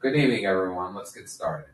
[0.00, 0.94] Good evening, everyone.
[0.94, 1.70] Let's get started.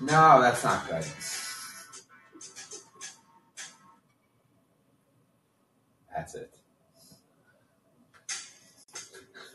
[0.00, 1.04] No, that's not good.
[6.14, 6.54] That's it.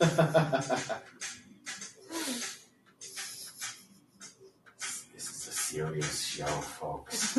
[5.14, 7.38] this is a serious show, folks.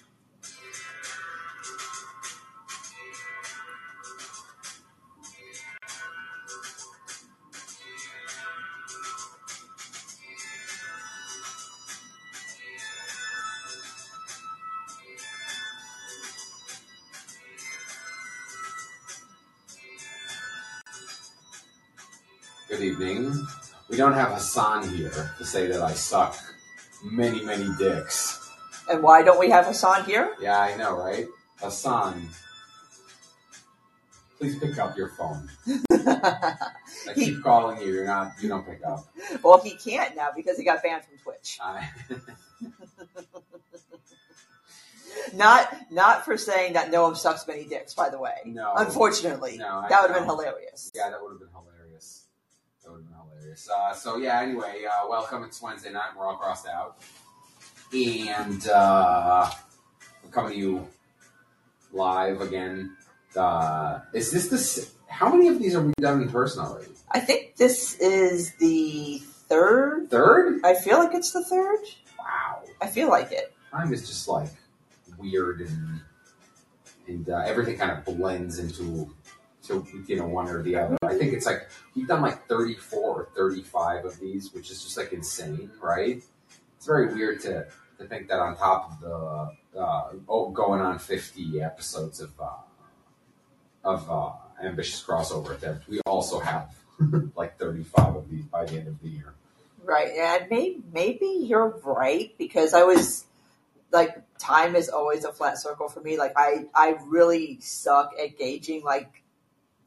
[23.98, 26.36] We don't have Hassan here to say that I suck
[27.02, 28.48] many, many dicks.
[28.88, 30.36] And why don't we have Hassan here?
[30.40, 31.26] Yeah, I know, right?
[31.56, 32.28] Hassan,
[34.38, 35.50] please pick up your phone.
[35.90, 36.54] I
[37.16, 37.92] He- keep calling you.
[37.92, 38.34] You're not.
[38.40, 39.04] You don't pick up.
[39.42, 41.58] well, he can't now because he got banned from Twitch.
[41.60, 41.88] I,
[45.34, 48.34] Not not for saying that Noam sucks many dicks, by the way.
[48.44, 48.74] no.
[48.76, 50.92] Unfortunately, No, I that would have been hilarious.
[50.94, 51.77] Yeah, that would have been hilarious.
[53.66, 53.94] That would have been hilarious.
[53.94, 54.40] Uh, so yeah.
[54.40, 55.44] Anyway, uh, welcome.
[55.44, 56.10] It's Wednesday night.
[56.16, 56.98] We're all crossed out,
[57.92, 59.50] and uh,
[60.24, 60.88] we're coming to you
[61.92, 62.96] live again.
[63.36, 64.88] Uh, is this the?
[65.08, 66.90] How many of these are we done in person already?
[67.10, 70.10] I think this is the third.
[70.10, 70.60] Third?
[70.64, 71.80] I feel like it's the third.
[72.18, 72.62] Wow.
[72.80, 73.54] I feel like it.
[73.72, 74.50] time is just like
[75.16, 76.00] weird and
[77.08, 79.10] and uh, everything kind of blends into
[79.68, 80.96] to you know one or the other.
[81.02, 84.70] I think it's like we've done like thirty four or thirty five of these, which
[84.70, 86.22] is just like insane, right?
[86.76, 87.66] It's very weird to
[87.98, 92.50] to think that on top of the uh, oh going on fifty episodes of uh,
[93.84, 96.74] of uh, ambitious crossover that we also have
[97.36, 99.34] like thirty five of these by the end of the year.
[99.84, 103.24] Right, and maybe maybe you're right because I was
[103.90, 106.18] like, time is always a flat circle for me.
[106.18, 109.22] Like, I I really suck at gauging like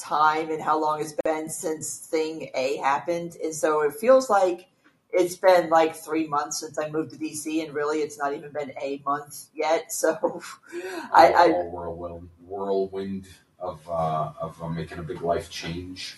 [0.01, 4.67] time and how long it's been since thing A happened, and so it feels like
[5.13, 8.51] it's been like three months since I moved to DC, and really it's not even
[8.51, 9.91] been a month yet.
[10.01, 10.41] So,
[11.13, 13.28] I, I a whirlwind whirlwind
[13.59, 16.16] of uh, of uh, making a big life change.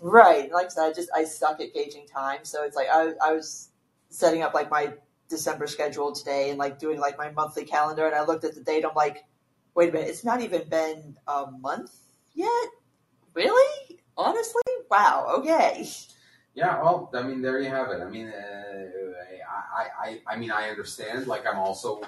[0.00, 0.50] Right.
[0.50, 2.40] Like I said, I just I suck at gauging time.
[2.42, 3.68] So it's like I I was
[4.10, 4.92] setting up like my
[5.28, 8.60] December schedule today and like doing like my monthly calendar and I looked at the
[8.60, 9.24] date, I'm like,
[9.74, 11.92] wait a minute, it's not even been a month
[12.34, 12.68] yet?
[13.34, 13.98] Really?
[14.16, 14.62] Honestly?
[14.90, 15.88] Wow, okay.
[16.54, 18.02] Yeah, well, I mean, there you have it.
[18.02, 18.84] I mean, uh,
[19.74, 21.26] I, I, I mean, I understand.
[21.26, 22.02] Like, I'm also,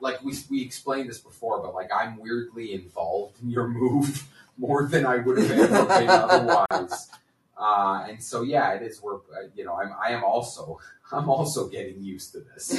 [0.00, 4.26] like we we explained this before, but like I'm weirdly involved in your move
[4.58, 7.10] more than I would have ever been otherwise.
[7.56, 9.02] Uh, and so, yeah, it is.
[9.02, 10.78] We're, uh, you know, I'm, I am also,
[11.12, 12.74] I'm also getting used to this.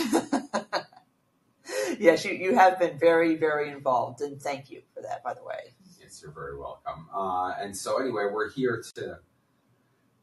[1.99, 5.43] yes, you, you have been very, very involved and thank you for that, by the
[5.43, 5.73] way.
[6.13, 7.07] Yes, you're very welcome.
[7.11, 9.17] Uh, and so, anyway, we're here to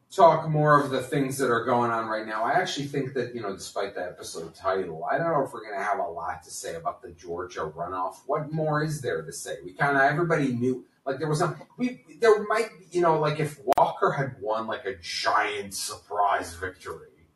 [0.09, 2.45] talk more of the things that are going on right now.
[2.45, 5.65] I actually think that, you know, despite the episode title, I don't know if we're
[5.65, 8.21] going to have a lot to say about the Georgia runoff.
[8.25, 9.57] What more is there to say?
[9.65, 13.41] We kind of, everybody knew, like, there was some, we, there might, you know, like
[13.41, 17.27] if Walker had won, like, a giant surprise victory,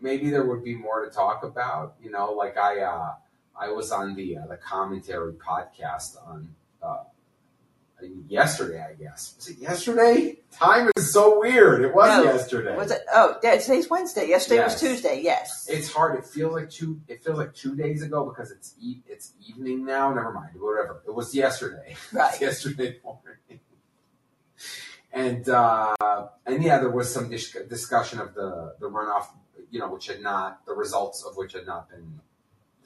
[0.00, 1.96] maybe there would be more to talk about.
[2.00, 3.14] You know, like I, uh,
[3.60, 6.98] I was on the, uh, the commentary podcast on, uh,
[8.28, 9.34] yesterday, I guess.
[9.36, 10.38] Was it yesterday?
[10.52, 11.82] Time is so weird.
[11.82, 12.24] It was No.
[12.24, 12.76] yesterday.
[12.76, 13.02] Was it?
[13.12, 14.28] Oh, today's Wednesday.
[14.28, 14.72] Yesterday Yes.
[14.74, 15.20] was Tuesday.
[15.22, 15.66] Yes.
[15.68, 16.18] It's hard.
[16.18, 17.00] It feels like two.
[17.08, 20.12] It feels like two days ago because it's e- it's evening now.
[20.12, 20.60] Never mind.
[20.60, 21.02] Whatever.
[21.06, 21.96] It was yesterday.
[22.12, 22.32] Right.
[22.32, 23.60] It's yesterday morning.
[25.12, 25.94] And uh,
[26.44, 29.26] and yeah, there was some dis- discussion of the the runoff.
[29.70, 32.20] You know, which had not the results of which had not been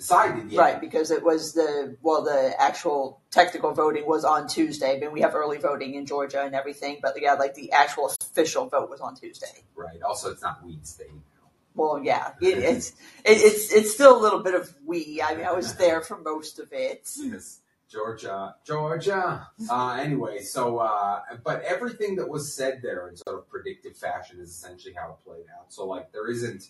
[0.01, 0.59] decided yet.
[0.59, 4.97] Right, because it was the well, the actual technical voting was on Tuesday.
[4.97, 8.11] I mean, we have early voting in Georgia and everything, but yeah, like the actual
[8.21, 9.65] official vote was on Tuesday.
[9.75, 10.01] Right.
[10.03, 11.51] Also, it's not weed state now.
[11.75, 12.91] Well, yeah, it, it's
[13.25, 15.23] it, it's it's still a little bit of we.
[15.23, 17.09] I mean, I was there for most of it.
[17.17, 17.61] Yes.
[17.91, 19.49] Georgia, Georgia.
[19.69, 24.39] Uh, anyway, so uh, but everything that was said there in sort of predictive fashion
[24.41, 25.73] is essentially how it played out.
[25.73, 26.69] So like there isn't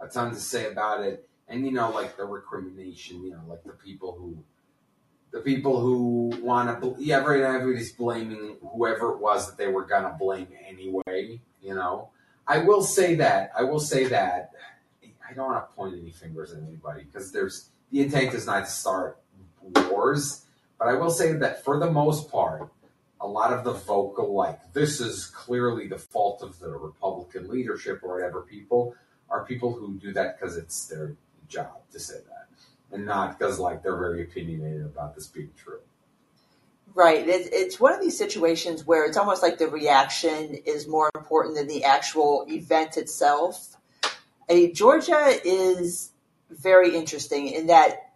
[0.00, 3.64] a ton to say about it, and you know like the recrimination, you know like
[3.64, 4.38] the people who,
[5.32, 10.16] the people who want to, yeah, everybody's blaming whoever it was that they were gonna
[10.18, 11.40] blame anyway.
[11.62, 12.10] You know,
[12.46, 14.50] I will say that I will say that
[15.02, 18.64] I don't want to point any fingers at anybody because there's the intent is not
[18.64, 19.18] to start
[19.90, 20.42] wars.
[20.78, 22.68] But I will say that for the most part,
[23.20, 28.00] a lot of the vocal, like, this is clearly the fault of the Republican leadership
[28.02, 28.94] or whatever people
[29.30, 31.16] are people who do that because it's their
[31.48, 32.36] job to say that
[32.92, 35.80] and not because, like, they're very opinionated about this being true.
[36.94, 37.28] Right.
[37.28, 41.56] It, it's one of these situations where it's almost like the reaction is more important
[41.56, 43.76] than the actual event itself.
[44.48, 46.12] I Georgia is
[46.50, 48.06] very interesting in that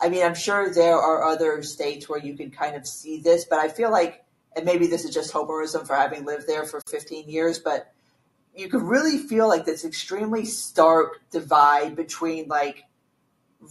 [0.00, 3.46] I mean, I'm sure there are other states where you can kind of see this,
[3.46, 4.24] but I feel like,
[4.54, 7.93] and maybe this is just homerism for having lived there for 15 years, but
[8.54, 12.84] you can really feel like this extremely stark divide between like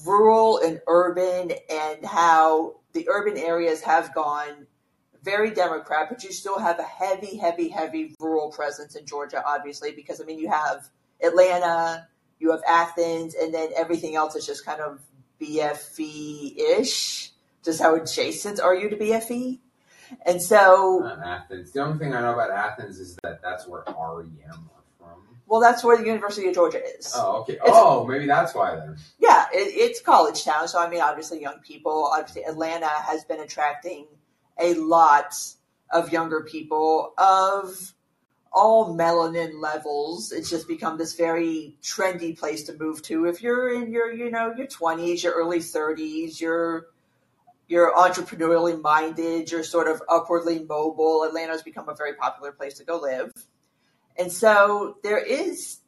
[0.05, 4.67] rural and urban and how the urban areas have gone
[5.23, 9.91] very Democrat, but you still have a heavy, heavy, heavy rural presence in Georgia, obviously,
[9.91, 10.89] because I mean, you have
[11.21, 12.07] Atlanta,
[12.39, 14.99] you have Athens, and then everything else is just kind of
[15.41, 17.31] BFE ish,
[17.63, 19.59] just how adjacent are you to BFE?
[20.25, 21.71] And so, Athens.
[21.71, 25.21] The only thing I know about Athens is that that's where REM are from.
[25.47, 27.11] well, that's where the University of Georgia is.
[27.15, 27.57] Oh, okay.
[27.63, 28.97] Oh, maybe that's why then.
[29.19, 30.67] Yeah, it, it's college town.
[30.67, 32.09] So, I mean, obviously, young people.
[32.13, 34.07] Obviously, Atlanta has been attracting
[34.59, 35.33] a lot
[35.91, 37.93] of younger people of
[38.51, 40.31] all melanin levels.
[40.31, 43.25] It's just become this very trendy place to move to.
[43.25, 46.87] If you're in your, you know, your 20s, your early 30s, you're
[47.67, 51.23] you're entrepreneurially minded, you're sort of upwardly mobile.
[51.23, 53.31] Atlanta's become a very popular place to go live.
[54.17, 55.79] And so there is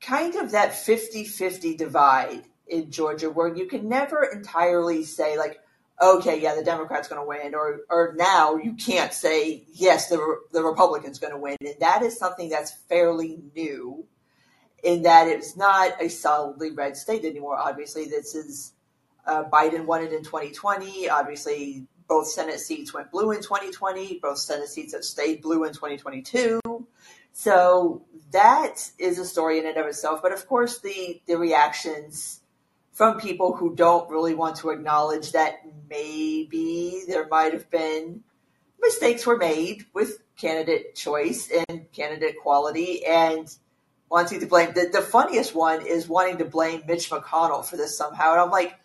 [0.00, 5.60] kind of that 50-50 divide in Georgia where you can never entirely say like
[6.02, 10.40] okay, yeah, the Democrat's going to win, or or now you can't say yes, the
[10.52, 14.06] the Republican's going to win, and that is something that's fairly new,
[14.82, 17.56] in that it's not a solidly red state anymore.
[17.56, 18.72] Obviously, this is
[19.26, 21.08] uh, Biden won it in 2020.
[21.08, 24.18] Obviously, both Senate seats went blue in 2020.
[24.22, 26.60] Both Senate seats have stayed blue in 2022.
[27.32, 30.20] So that is a story in and of itself.
[30.22, 32.40] But of course, the the reactions
[32.92, 35.60] from people who don't really want to acknowledge that
[35.90, 38.22] maybe there might have been
[38.80, 43.52] mistakes were made with candidate choice and candidate quality and
[44.08, 47.96] wanting to blame the, the funniest one is wanting to blame Mitch McConnell for this
[47.96, 48.32] somehow.
[48.32, 48.78] And I'm like,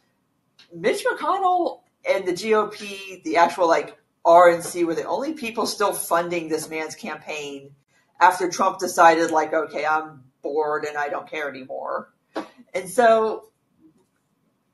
[0.74, 6.50] Mitch McConnell and the GOP, the actual like RNC were the only people still funding
[6.50, 7.71] this man's campaign
[8.19, 12.13] after Trump decided like, okay, I'm bored and I don't care anymore.
[12.74, 13.50] And so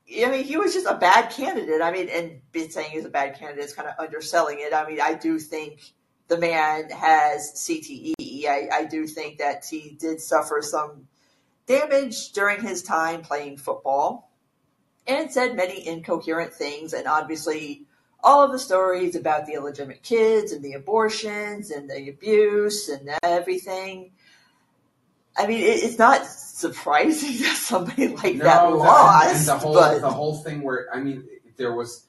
[0.08, 1.82] I mean, he was just a bad candidate.
[1.82, 2.40] I mean, and
[2.70, 4.72] saying he's a bad candidate is kind of underselling it.
[4.72, 5.80] I mean, I do think
[6.28, 8.46] the man has CTE.
[8.46, 11.08] I, I do think that he did suffer some
[11.66, 14.30] damage during his time playing football
[15.06, 16.92] and said many incoherent things.
[16.92, 17.82] And obviously,
[18.22, 23.10] all of the stories about the illegitimate kids and the abortions and the abuse and
[23.22, 24.10] everything.
[25.36, 29.58] I mean, it, it's not surprising that somebody like that No, the- lost, and the
[29.58, 31.24] whole but the whole thing where I mean,
[31.56, 32.06] there was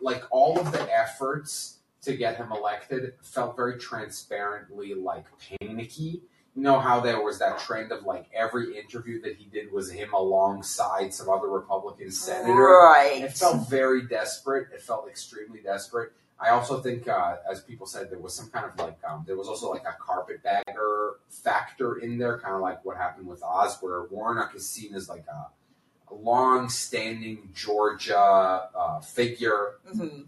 [0.00, 5.24] like all of the efforts to get him elected felt very transparently like
[5.60, 6.22] panicky.
[6.58, 9.92] You know how there was that trend of like every interview that he did was
[9.92, 12.52] him alongside some other Republican senator.
[12.52, 13.22] right.
[13.22, 14.66] It felt very desperate.
[14.74, 16.10] It felt extremely desperate.
[16.40, 19.36] I also think, uh, as people said, there was some kind of like, um, there
[19.36, 23.78] was also like a carpetbagger factor in there, kind of like what happened with Oz,
[23.80, 28.18] where Warnock is seen as like a, a long-standing Georgia
[28.74, 30.24] uh, figure, Mhm.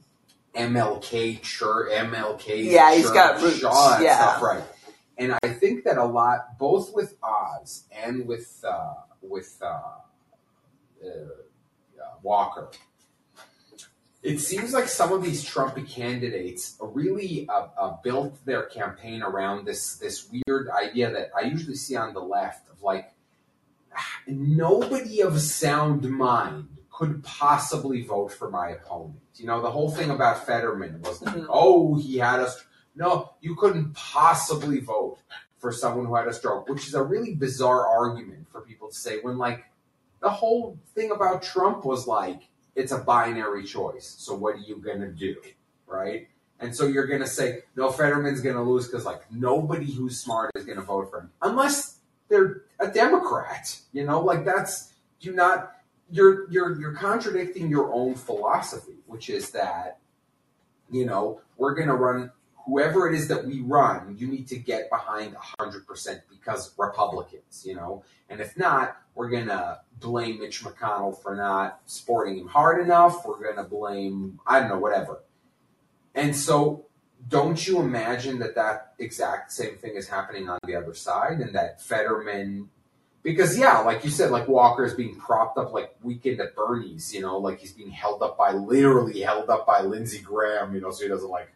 [0.55, 2.71] MLK church, MLK.
[2.71, 4.17] Yeah, he's got roots, that yeah.
[4.17, 4.63] stuff, right.
[5.21, 11.09] And I think that a lot, both with Oz and with uh, with uh, uh,
[11.09, 12.71] uh, Walker,
[14.23, 19.67] it seems like some of these Trumpy candidates really uh, uh, built their campaign around
[19.67, 23.13] this this weird idea that I usually see on the left of like
[24.27, 29.21] nobody of sound mind could possibly vote for my opponent.
[29.37, 31.47] You know, the whole thing about Fetterman was like, Mhm.
[31.51, 32.63] oh, he had us.
[32.95, 35.19] No, you couldn't possibly vote
[35.59, 38.95] for someone who had a stroke, which is a really bizarre argument for people to
[38.95, 39.65] say when, like,
[40.21, 42.43] the whole thing about Trump was like,
[42.75, 44.17] it's a binary choice.
[44.19, 45.37] So what are you going to do?
[45.87, 46.29] Right?
[46.61, 50.21] And so you're going to say, no, Fetterman's going to lose because, like, nobody who's
[50.21, 51.31] smart is going to vote for him.
[51.41, 53.79] Unless they're a Democrat.
[53.93, 55.73] You know, like, that's, do not,
[56.11, 59.99] you're, you're, you're contradicting your own philosophy, which is that,
[60.91, 62.31] you know, we're going to run
[62.65, 67.75] whoever it is that we run, you need to get behind 100% because Republicans, you
[67.75, 68.03] know?
[68.29, 73.25] And if not, we're going to blame Mitch McConnell for not supporting him hard enough.
[73.27, 75.23] We're going to blame, I don't know, whatever.
[76.15, 76.87] and so
[77.29, 81.55] don't you imagine that that exact same thing is happening on the other side and
[81.55, 82.71] that Fetterman
[83.23, 87.15] because yeah, like you said, like Walker is being propped up like weekend at Bernie's,
[87.15, 90.81] you know, like he's being held up by literally held up by Lindsey Graham, you
[90.81, 91.53] know, so he doesn't like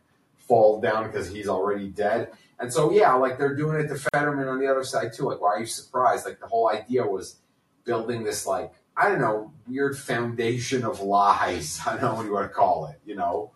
[0.46, 2.30] fall down because he's already dead.
[2.58, 5.24] And so yeah, like they're doing it to Fetterman on the other side too.
[5.24, 6.24] Like why are you surprised?
[6.24, 7.36] Like the whole idea was
[7.84, 11.80] building this like I don't know weird foundation of lies.
[11.86, 13.50] I don't know what you want to call it, you know.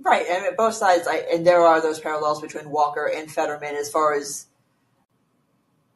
[0.00, 3.88] Right, and both sides, I, and there are those parallels between Walker and Fetterman as
[3.90, 4.46] far as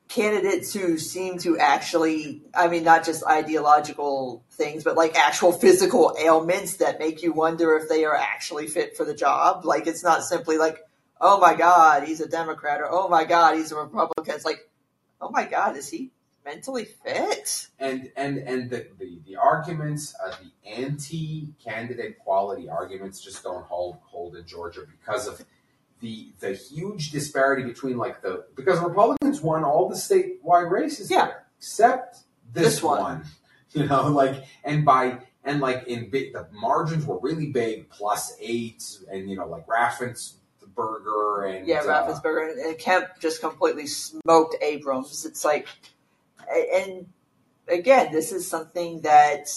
[0.09, 6.17] candidates who seem to actually, I mean, not just ideological things, but like actual physical
[6.19, 9.65] ailments that make you wonder if they are actually fit for the job.
[9.65, 10.79] Like, it's not simply like,
[11.21, 14.35] oh my God, he's a Democrat, or oh my God, he's a Republican.
[14.35, 14.69] It's like,
[15.21, 16.11] oh my God, is he
[16.45, 17.69] mentally fit?
[17.79, 23.99] And and and the the, the arguments, uh, the anti-candidate quality arguments, just don't hold
[24.05, 25.45] hold in Georgia because of
[26.01, 31.27] the the huge disparity between like the because Republicans won all the statewide races Yeah.
[31.27, 32.19] there except
[32.53, 33.01] this, This one.
[33.03, 33.25] one.
[33.73, 38.35] You know, like and by and like in big the margins were really big, plus
[38.41, 42.19] eight, and you know like Raffensperger and Yeah, uh,
[42.67, 45.27] and Kemp just completely smoked Abrams.
[45.27, 45.69] It's like,
[46.51, 47.07] and
[47.69, 49.49] again, this is something that,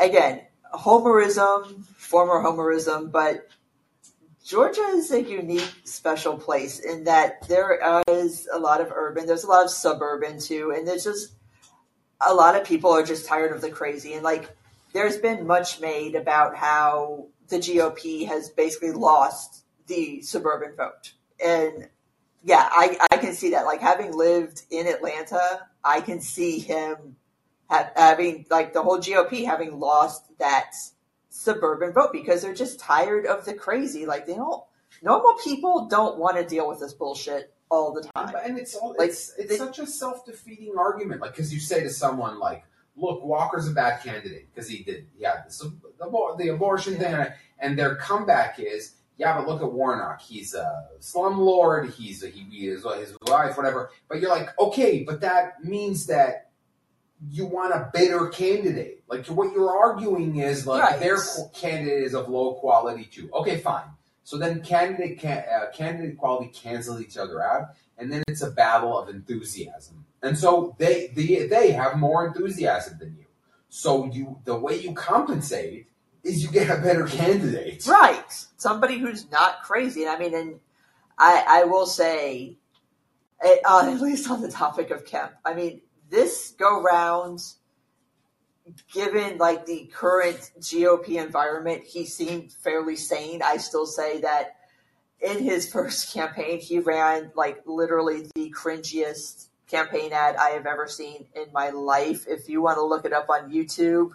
[0.00, 0.42] again,
[0.72, 3.48] Homerism, former Homerism, but
[4.46, 9.42] Georgia is a unique, special place in that there is a lot of urban, there's
[9.42, 11.32] a lot of suburban too, and there's just
[12.24, 14.14] a lot of people are just tired of the crazy.
[14.14, 14.56] And like,
[14.92, 21.12] there's been much made about how the GOP has basically lost the suburban vote.
[21.44, 21.88] And
[22.44, 23.66] yeah, I, I can see that.
[23.66, 27.16] Like having lived in Atlanta, I can see him
[27.68, 30.72] ha- having like the whole GOP having lost that
[31.36, 34.06] suburban vote because they're just tired of the crazy.
[34.06, 34.62] Like they don't,
[35.02, 38.34] normal people don't want to deal with this bullshit all the time.
[38.44, 41.20] And it's all, Like, it's it's they- such a self defeating argument.
[41.20, 42.64] Like, because you say to someone like,
[42.96, 47.26] "Look, Walker's a bad candidate because he did, yeah the, the, abor- the abortion thing,"
[47.58, 50.20] and their comeback is, "Yeah, but look at Warnock.
[50.22, 51.92] He's a slumlord.
[51.92, 56.06] He's a, he, he is his wife, whatever." But you're like, okay, but that means
[56.06, 56.45] that
[57.30, 59.02] you want a better candidate.
[59.08, 61.00] Like what you're arguing is like Right.
[61.00, 61.18] their
[61.54, 63.30] candidate is of low quality too.
[63.32, 63.84] Okay, fine.
[64.24, 68.50] So then candidate can, uh, candidate quality cancel each other out, and then it's a
[68.50, 70.04] battle of enthusiasm.
[70.22, 73.26] And so they they they have more enthusiasm than you.
[73.68, 75.86] So you the way you compensate
[76.24, 77.86] is you get a better candidate.
[77.86, 78.46] Right.
[78.56, 80.02] Somebody who's not crazy.
[80.02, 80.60] And I mean, and
[81.18, 82.56] I, I will say,
[83.42, 87.40] eh, uh, at least on the topic of Kemp, I mean, this go round,
[88.92, 93.42] given like the current GOP environment, he seemed fairly sane.
[93.42, 94.56] I still say that
[95.20, 100.86] in his first campaign, he ran like literally the cringiest campaign ad I have ever
[100.86, 102.26] seen in my life.
[102.28, 104.12] If you want to look it up on YouTube,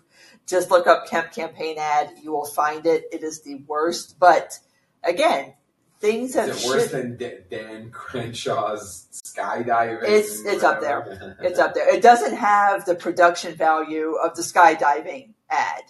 [0.47, 2.11] just look up Kemp campaign ad.
[2.21, 3.05] You will find it.
[3.11, 4.17] It is the worst.
[4.19, 4.59] But
[5.03, 5.53] again,
[6.01, 6.97] things have Is it worse shifted.
[6.97, 10.03] than Da- Dan Crenshaw's skydiving?
[10.03, 11.37] It's- it's up whatever?
[11.41, 11.87] It's up there.
[11.93, 15.83] It doesn't have the production value of the skydiving ad,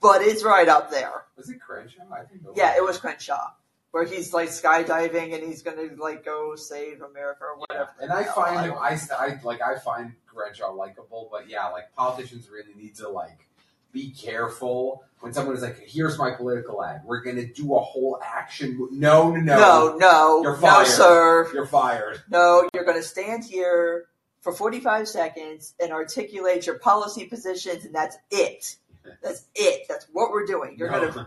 [0.00, 1.24] but it's right up there.
[1.36, 2.02] Was it Crenshaw?
[2.12, 2.42] I think.
[2.54, 3.50] Yeah, it was Crenshaw,
[3.90, 7.78] where he's like skydiving and he's gonna like go save America or Yeah.
[7.80, 7.90] whatever.
[8.00, 12.48] And I find him, I, I like, I find Crenshaw likable, but yeah, like politicians
[12.50, 13.46] really need to like
[13.92, 17.02] be careful when someone is like, "Here's my political ad.
[17.04, 20.86] We're gonna do a whole action." mo-" No, no, no, No, no, You're no, fired.
[20.86, 21.50] sir.
[21.54, 22.22] You're fired.
[22.28, 24.06] No, you're going to stand here
[24.40, 28.76] for 45 seconds and articulate your policy positions, and that's it.
[29.22, 29.86] That's it.
[29.88, 30.76] That's what we're doing.
[30.78, 31.00] You're No.
[31.00, 31.26] going to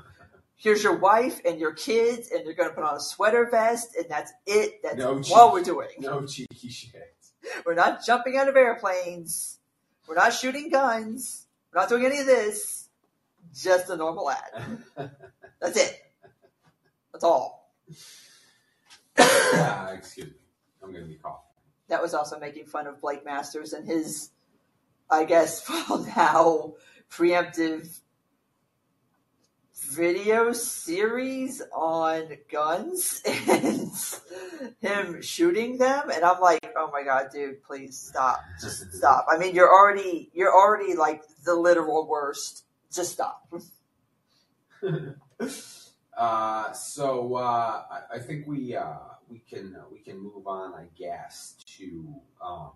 [0.57, 3.95] here's your wife and your kids, and you're going to put on a sweater vest,
[3.95, 4.81] and that's it.
[4.83, 5.89] That's No what we're doing.
[5.99, 7.13] no cheeky shit.
[7.65, 9.59] We're not jumping out of airplanes.
[10.07, 11.44] We're not shooting guns.
[11.75, 12.87] Not doing any of this.
[13.53, 14.79] Just a normal ad.
[15.61, 16.01] That's it.
[17.11, 17.73] That's all.
[19.17, 20.33] Ah, excuse me.
[20.83, 21.39] I'm gonna be coughing.
[21.87, 24.31] that was also making fun of Blake Masters and his,
[25.09, 26.73] I guess, well now
[27.09, 28.01] preemptive
[29.85, 33.91] video series on guns and
[34.81, 39.25] him shooting them, and I'm like, oh my god, dude, please stop, Just stop.
[39.29, 42.65] I mean, you're already, you're already like the literal worst.
[42.91, 43.51] Just stop.
[46.15, 48.95] Uh, so uh, I, I think we uh,
[49.29, 52.71] we can uh, we can move on, I guess, to um,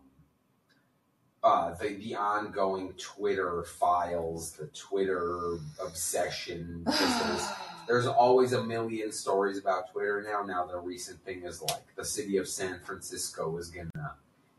[1.43, 6.83] uh, the the ongoing Twitter files, the Twitter obsession.
[6.85, 7.47] There's,
[7.87, 10.43] there's always a million stories about Twitter now.
[10.43, 14.13] Now the recent thing is like the city of San Francisco is gonna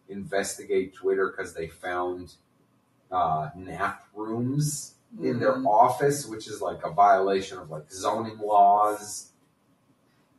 [0.08, 2.34] investigate Twitter because they found
[3.12, 5.66] uh, nap rooms in their Mhm.
[5.66, 9.30] office, which is like a violation of like zoning laws.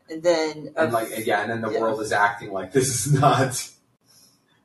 [0.09, 1.79] And then And like again, and the yeah.
[1.79, 3.69] world is acting like this is not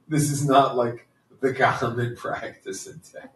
[0.09, 1.06] this is not like
[1.41, 3.33] the common practice tech.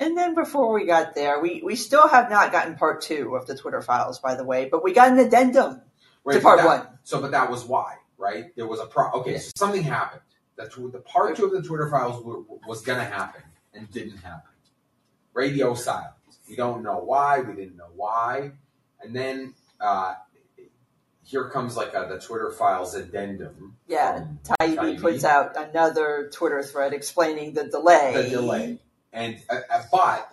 [0.00, 3.46] And then before we got there, we, we still have not gotten part two of
[3.46, 5.80] the Twitter files, by the way, but we got an addendum
[6.24, 6.86] Right, to part that- one.
[7.04, 8.54] So, but that was why, right?
[8.56, 9.10] There was a pro.
[9.12, 10.22] Okay, so something happened.
[10.56, 13.42] That tw- the part two of the Twitter files w- was going to happen
[13.74, 14.50] and didn't happen.
[15.34, 16.14] Radio silence.
[16.48, 17.40] We don't know why.
[17.40, 18.52] We didn't know why.
[19.00, 20.14] And then uh,
[21.24, 23.76] here comes like a, the Twitter files addendum.
[23.88, 24.26] Yeah,
[24.76, 25.00] Taibbi.
[25.00, 28.12] puts out another Twitter thread explaining the delay.
[28.14, 28.78] the delay,
[29.12, 30.32] and uh, uh, but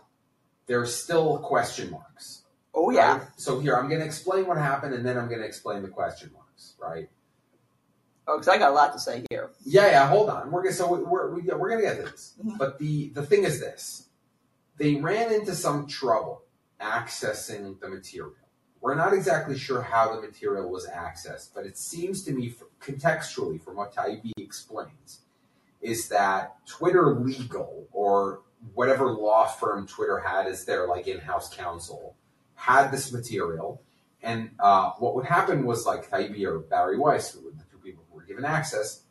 [0.68, 2.44] there's still question marks.
[2.74, 3.28] Oh yeah, right?
[3.38, 5.90] So here I'm going to explain what happened, and then I'm going to explain the
[5.90, 6.76] question marks.
[6.80, 7.10] Right.
[8.28, 9.50] oh, because I got a lot to say here.
[9.66, 10.08] Yeah, yeah.
[10.08, 10.52] Hold on.
[10.52, 12.36] We're gonna so we're we, we're gonna get to this.
[12.44, 12.58] Mhm.
[12.58, 14.08] But the the thing is this:
[14.78, 16.44] they ran into some trouble
[16.80, 18.36] accessing the material.
[18.82, 23.62] We're not exactly sure how the material was accessed, but it seems to me, contextually,
[23.62, 25.22] from what Taibbi explains,
[25.82, 28.42] is that Twitter legal or
[28.74, 32.16] whatever law firm Twitter had as their like in-house counsel
[32.56, 33.82] had this material,
[34.22, 37.78] and uh, what would happen was like Taibbi or Bari Weiss, who were the two
[37.78, 39.04] people who were given access,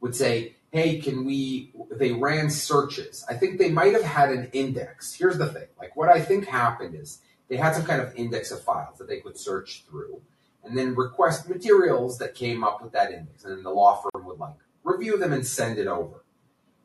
[0.00, 3.24] would say, "Hey, can we?" They ran searches.
[3.28, 5.14] I think they might have had an index.
[5.14, 8.50] Here's the thing: like what I think happened is they had some kind of index
[8.50, 10.20] of files that they could search through,
[10.64, 14.26] and then request materials that came up with that index, and then the law firm
[14.26, 16.24] would like review them and send it over.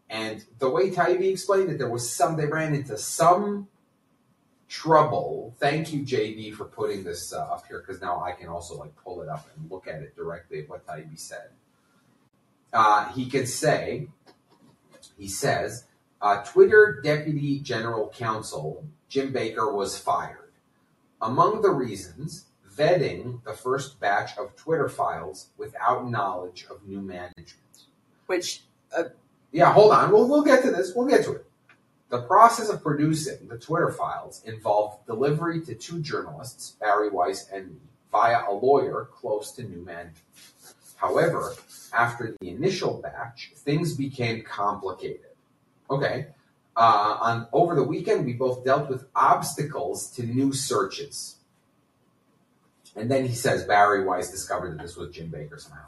[0.10, 3.70] And the way Taibbi explained it, there was some they ran into some
[4.68, 5.56] trouble.
[5.60, 8.96] Thank you, JD, for putting this uh, up here because now I can also like
[8.96, 10.66] pull it up and look at it directly.
[10.68, 11.50] What Taibbi said.
[12.74, 14.08] Uh, he could say,
[15.18, 15.86] he says,
[16.22, 20.41] uh, Twitter Deputy General Counsel Jim Baker was fired.
[21.22, 27.58] Among the reasons, vetting the first batch of Twitter files without knowledge of new management.
[28.26, 28.64] Which
[28.96, 29.04] uh,
[29.52, 30.12] Yeah, hold on.
[30.12, 30.94] We'll, we'll get to this.
[30.96, 31.46] We'll get to it.
[32.10, 37.70] The process of producing the Twitter files involved delivery to two journalists, Bari Weiss and
[37.70, 37.78] me,
[38.12, 40.18] via a lawyer close to new management.
[40.98, 41.56] However,
[41.94, 45.32] after the initial batch, things became complicated.
[45.90, 46.28] Okay.
[46.76, 51.38] Uh, on over the weekend, we both dealt with obstacles to new searches.
[52.96, 55.86] And then he says Bari Weiss discovered that this was Jim Baker somehow.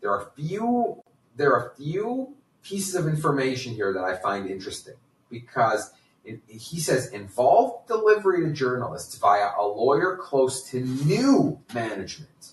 [0.00, 1.02] There are few
[1.36, 4.94] there are few pieces of information here that I find interesting
[5.30, 5.92] because
[6.24, 12.52] it, he says involved delivery to journalists via a lawyer close to new management.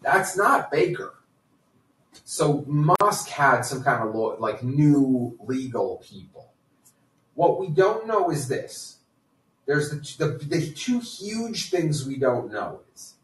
[0.00, 1.14] That's not Baker.
[2.24, 6.51] So Musk had some kind of law, like new legal people.
[7.42, 8.98] What we don't know is this.
[9.66, 13.14] There's the, the the two huge things we don't know is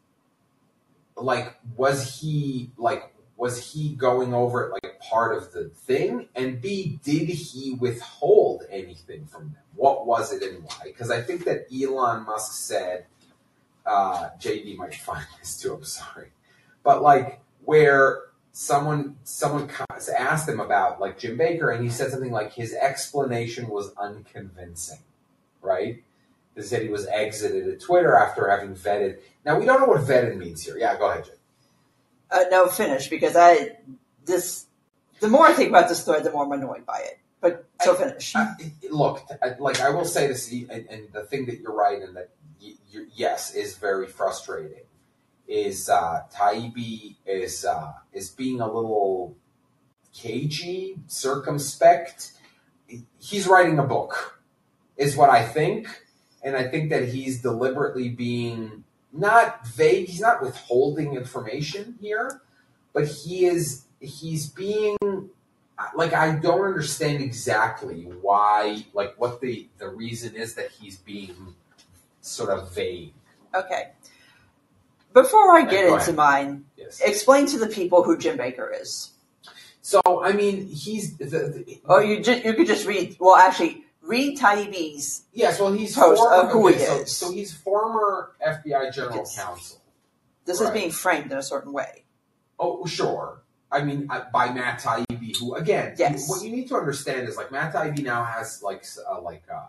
[1.15, 6.27] like was he like was he going over it like part of the thing?
[6.35, 9.63] And B, did he withhold anything from them?
[9.75, 10.81] What was it and why?
[10.83, 13.05] Because I think that Elon Musk said,
[13.85, 16.33] uh, JD might find this too, I'm sorry.
[16.83, 19.69] But like where someone someone
[20.17, 24.99] asked him about like Jim Baker and he said something like his explanation was unconvincing,
[25.61, 26.03] right?
[26.55, 29.19] He said he was exited at Twitter after having vetted.
[29.45, 30.77] Now we don't know what vetted means here.
[30.77, 31.35] Yeah, go ahead, Jim.
[32.31, 33.77] uh, no finish because I
[34.25, 34.65] this
[35.19, 37.19] the more I think about this story, the more I'm annoyed by it.
[37.41, 38.35] But so finish.
[38.35, 38.53] Uh,
[38.91, 42.15] look, I- like I will say this, and, and the thing that you're right, and
[42.17, 42.29] that
[42.61, 42.73] y-
[43.15, 44.83] yes is very frustrating,
[45.49, 49.35] is uh, Taibbi is uh, is being a little
[50.13, 52.33] cagey, circumspect.
[53.19, 54.39] He's writing a book,
[54.95, 56.03] is what I think,
[56.43, 60.07] and I think that he's deliberately being not vague.
[60.07, 62.41] He's not withholding information here,
[62.93, 64.97] but he is he's being
[65.95, 71.55] like I don't understand exactly why, like what the the reason is that he's being
[72.21, 73.13] sort of vague.
[73.55, 73.93] Okay.
[75.13, 77.01] Before I get into mine, Yes.
[77.01, 79.11] explain to the people who Jim Baker is.
[79.81, 83.17] So I mean, he's the, the Or you just you could just read.
[83.19, 85.23] Well, actually, read Taibbi's.
[85.33, 85.59] yes.
[85.59, 87.17] Well, he's Post former, of who he so, is.
[87.17, 89.35] so he's former FBI general Yes.
[89.37, 89.81] counsel.
[90.45, 92.05] This is being framed in a certain way.
[92.59, 93.41] Oh, sure.
[93.71, 96.27] I mean, uh, by Matt Taibbi, who again, Yes.
[96.29, 99.65] what you need to understand is like Matt Taibbi now has like uh, like uh,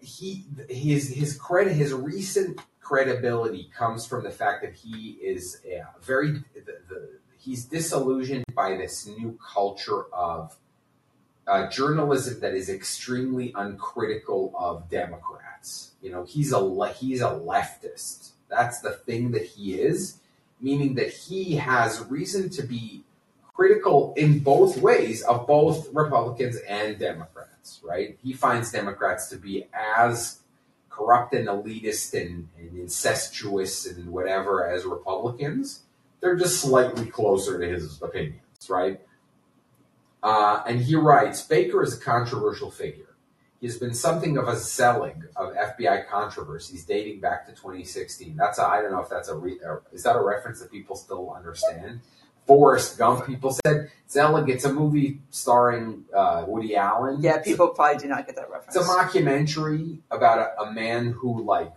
[0.00, 5.60] he his his credit his recent credibility comes from the fact that he is
[6.02, 10.56] very the, the, he's disillusioned by this new culture of
[11.46, 15.92] uh, journalism that is extremely uncritical of Democrats.
[16.02, 18.32] You know, he's a le- he's a leftist.
[18.48, 20.18] That's the thing that he is,
[20.60, 23.04] meaning that he has reason to be
[23.54, 27.80] critical in both ways of both Republicans and Democrats.
[27.82, 28.18] Right?
[28.22, 30.40] He finds Democrats to be as
[30.94, 35.80] corrupt and elitist and, and incestuous and whatever as Republicans.
[36.20, 39.00] They're just slightly closer to his opinions, right?
[40.22, 43.16] Uh, and he writes Baker is a controversial figure.
[43.60, 48.36] He has been something of a Zelig of FBI controversies dating back to 2016.
[48.36, 49.58] That's a, I don't know if that's a re,
[49.92, 52.00] is that a reference that people still understand.
[52.46, 53.26] Forrest Gump.
[53.26, 54.48] People said Zelig.
[54.48, 57.18] It's a movie starring uh, Woody Allen.
[57.20, 58.76] Yeah, It's people probably do not get that reference.
[58.76, 61.72] it's a mockumentary about a, a man who like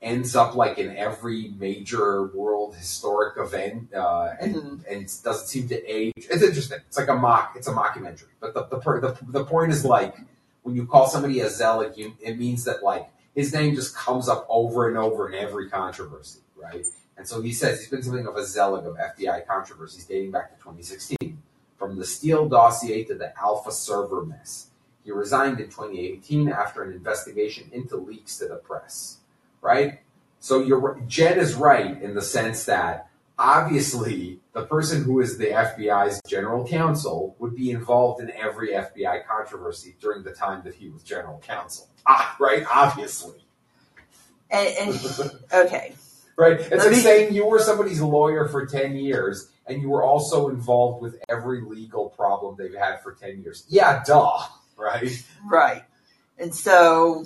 [0.00, 4.84] ends up like in every major world historic event uh, and Mhm.
[4.90, 6.12] and doesn't seem to age.
[6.16, 6.78] It's interesting.
[6.88, 7.52] It's like a mock.
[7.56, 8.24] It's a mockumentary.
[8.40, 10.16] But the the per- the, the point is like
[10.62, 14.28] when you call somebody a Zelig, you, it means that like his name just comes
[14.28, 16.84] up over and over in every controversy, right?
[17.16, 20.50] And so he says he's been something of a Zelig of FBI controversies dating back
[20.50, 21.42] to 2016,
[21.76, 24.68] from the Steele dossier to the Alfa server mess.
[25.04, 29.18] He resigned in 2018 after an investigation into leaks to the press.
[29.60, 30.00] Right?
[30.40, 35.46] So you're Jen is right in the sense that obviously the person who is the
[35.46, 40.88] FBI's general counsel would be involved in every FBI controversy during the time that he
[40.88, 41.88] was general counsel.
[42.06, 42.64] Ah, right?
[42.72, 43.44] Obviously.
[44.50, 45.94] And, and okay,
[46.36, 46.58] Right?
[46.58, 51.02] It's like saying you were somebody's lawyer for 10 years and you were also involved
[51.02, 53.64] with every legal problem they've had for 10 years.
[53.68, 54.38] Yeah, duh.
[54.76, 55.24] Right?
[55.48, 55.84] right.
[56.38, 57.24] And so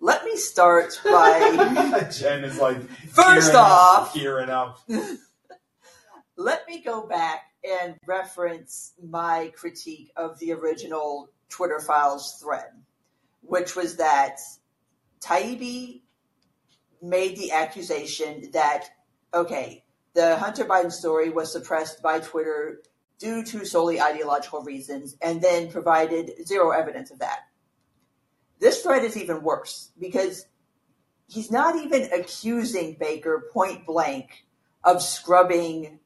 [0.00, 4.80] let me start by Jen is like, first off, gearing up.
[6.36, 12.70] let me go back and reference my critique of the original Twitter files thread,
[13.42, 14.38] which was that
[15.20, 16.01] Taibbi
[17.02, 18.88] made the accusation that,
[19.34, 19.84] okay,
[20.14, 22.82] the Hunter Biden story was suppressed by Twitter
[23.18, 27.40] due to solely ideological reasons, and then provided zero evidence of that.
[28.58, 30.46] This thread is even worse because
[31.28, 34.44] he's not even accusing Baker point blank
[34.84, 35.98] of scrubbing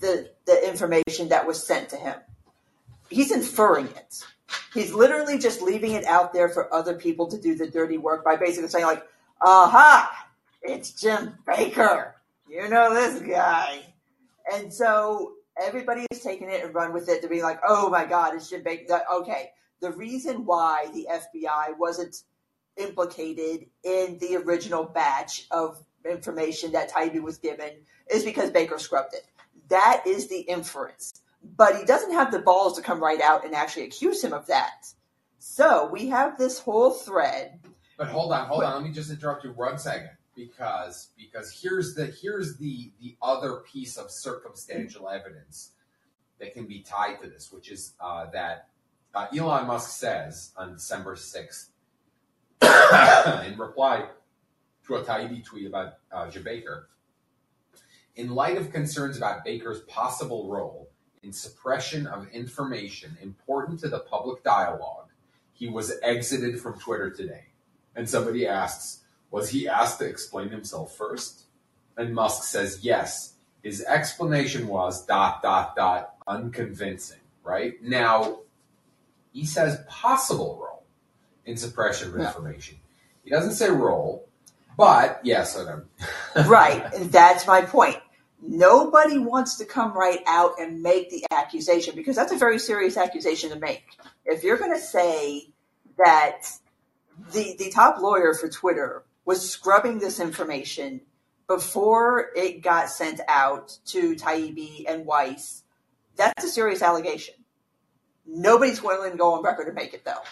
[0.00, 2.16] the the information that was sent to him.
[3.08, 4.24] He's inferring it.
[4.72, 8.24] He's literally just leaving it out there for other people to do the dirty work
[8.24, 9.04] by basically saying like,
[9.40, 10.28] "Aha,
[10.62, 12.16] it's Jim Baker.
[12.48, 13.82] You know this guy."
[14.52, 18.04] And so everybody is taking it and run with it to be like, "Oh my
[18.04, 22.22] God, it's Jim Baker." Okay, the reason why the FBI wasn't
[22.76, 27.70] implicated in the original batch of information that Taibbi was given
[28.10, 29.26] is because Baker scrubbed it.
[29.68, 31.22] That is the inference.
[31.56, 34.46] But he doesn't have the balls to come right out and actually accuse him of
[34.46, 34.86] that.
[35.38, 37.60] So we have this whole thread.
[37.96, 38.74] But hold on, hold on.
[38.74, 43.56] Let me just interrupt you one second because because here's the here's the the other
[43.56, 45.70] piece of circumstantial evidence
[46.40, 48.68] that can be tied to this, which is uh, that
[49.14, 51.70] uh, Elon Musk says on December sixth
[52.62, 54.06] in reply
[54.86, 56.88] to a Taibbi tweet about uh, Jim Baker.
[58.16, 60.88] In light of concerns about Baker's possible role
[61.22, 65.08] in suppression of information important to the public dialogue,
[65.52, 67.46] he was exited from Twitter today.
[67.96, 71.44] And somebody asks, was he asked to explain himself first?
[71.96, 73.34] And Musk says yes.
[73.62, 77.80] His explanation was dot dot dot unconvincing, right?
[77.82, 78.40] Now
[79.32, 80.84] he says possible role
[81.46, 82.26] in suppression of Yeah.
[82.26, 82.78] information.
[83.24, 84.28] He doesn't say role,
[84.76, 85.82] but yes, I know.
[86.48, 86.84] Right.
[86.94, 87.96] and that's my point.
[88.46, 92.96] Nobody wants to come right out and make the accusation because that's a very serious
[92.98, 93.84] accusation to make.
[94.26, 95.48] If you're going to say
[95.96, 96.50] that
[97.32, 101.00] the the top lawyer for Twitter was scrubbing this information
[101.46, 105.62] before it got sent out to Taibbi and Weiss,
[106.16, 107.34] that's a serious allegation.
[108.26, 110.22] Nobody's willing to go on record to make it though.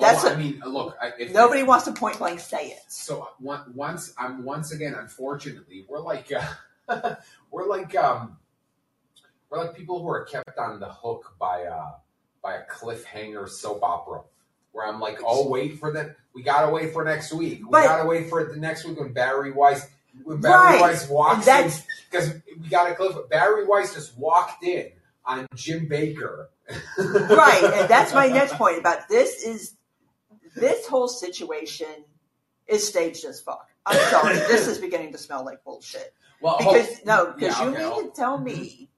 [0.00, 2.82] That's I a, mean, look, if, nobody wants to point blank say it.
[2.88, 6.30] So once I'm once again, unfortunately, we're like
[6.88, 7.16] uh,
[7.50, 8.36] we're like um
[9.50, 11.92] we're like people who are kept on the hook by uh
[12.42, 14.22] by a cliffhanger soap opera.
[14.78, 17.58] Where I'm like, oh, wait for the we gotta wait for next week.
[17.64, 19.84] We But- gotta wait for the next week when Bari Weiss
[20.22, 20.80] when Bari Right.
[20.80, 23.28] Weiss walks that's- in because we got a clip.
[23.28, 24.92] Bari Weiss just walked in
[25.24, 26.50] on Jim Baker.
[26.96, 29.74] right, and that's my next point about this is
[30.54, 31.88] this whole situation
[32.68, 33.68] is staged as fuck.
[33.84, 36.14] I'm sorry, this is beginning to smell like bullshit.
[36.40, 38.12] Well, oh, Because hold- no, because yeah, you okay, I'll- to oh.
[38.14, 38.90] tell me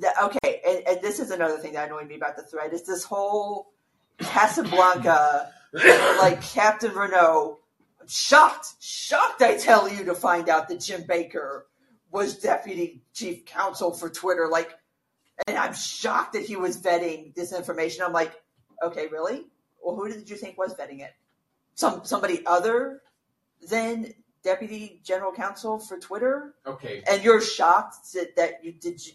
[0.00, 2.82] that okay, and, and this is another thing that annoyed me about the thread is
[2.84, 3.70] this whole
[4.18, 7.58] Casablanca, like Captain Renault.
[8.00, 9.42] I'm shocked, shocked.
[9.42, 11.66] I tell you to find out that Jim Baker
[12.10, 14.48] was deputy chief counsel for Twitter.
[14.48, 14.70] Like,
[15.46, 18.04] and I'm shocked that he was vetting this information.
[18.04, 18.32] I'm like,
[18.82, 19.44] okay, really?
[19.82, 21.12] Well, who did you think was vetting it?
[21.74, 23.02] Some somebody other
[23.68, 26.54] than deputy general counsel for Twitter?
[26.66, 27.02] okay.
[27.08, 29.12] and you're shocked that, that you did you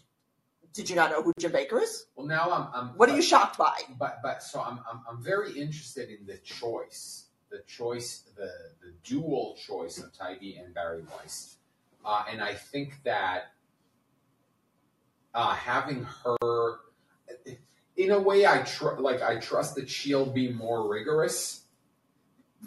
[0.72, 2.06] did you not know who Jim Baker is?
[2.16, 2.68] Well, now I'm.
[2.74, 3.76] I'm What are you shocked by?
[3.98, 8.92] But but so I'm I'm, I'm very interested in the choice, the choice, the the
[9.04, 11.56] dual choice of Taibbi and Bari Weiss,
[12.04, 13.52] uh, and I think that
[15.34, 16.80] uh, having her,
[17.96, 21.61] in a way, I tr- like I trust that she'll be more rigorous.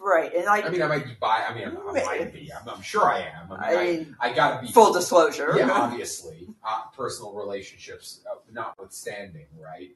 [0.02, 1.46] Right, and like I mean, I might be bi.
[1.48, 2.52] I mean, I might be.
[2.52, 3.52] I'm, I'm sure I am.
[3.52, 5.56] I mean, I I, I, gotta be full disclosure.
[5.58, 9.92] yeah, obviously, uh, personal relationships uh, notwithstanding, right?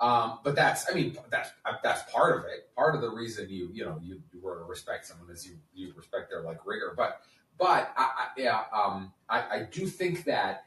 [0.00, 2.74] Um, but that's, I mean, that's uh, that's part of it.
[2.74, 5.56] Part of the reason you, you know, you, you were to respect someone is you
[5.74, 6.94] you respect their like rigor.
[6.96, 7.20] But
[7.58, 10.64] but I, I, yeah, um, I, I do think that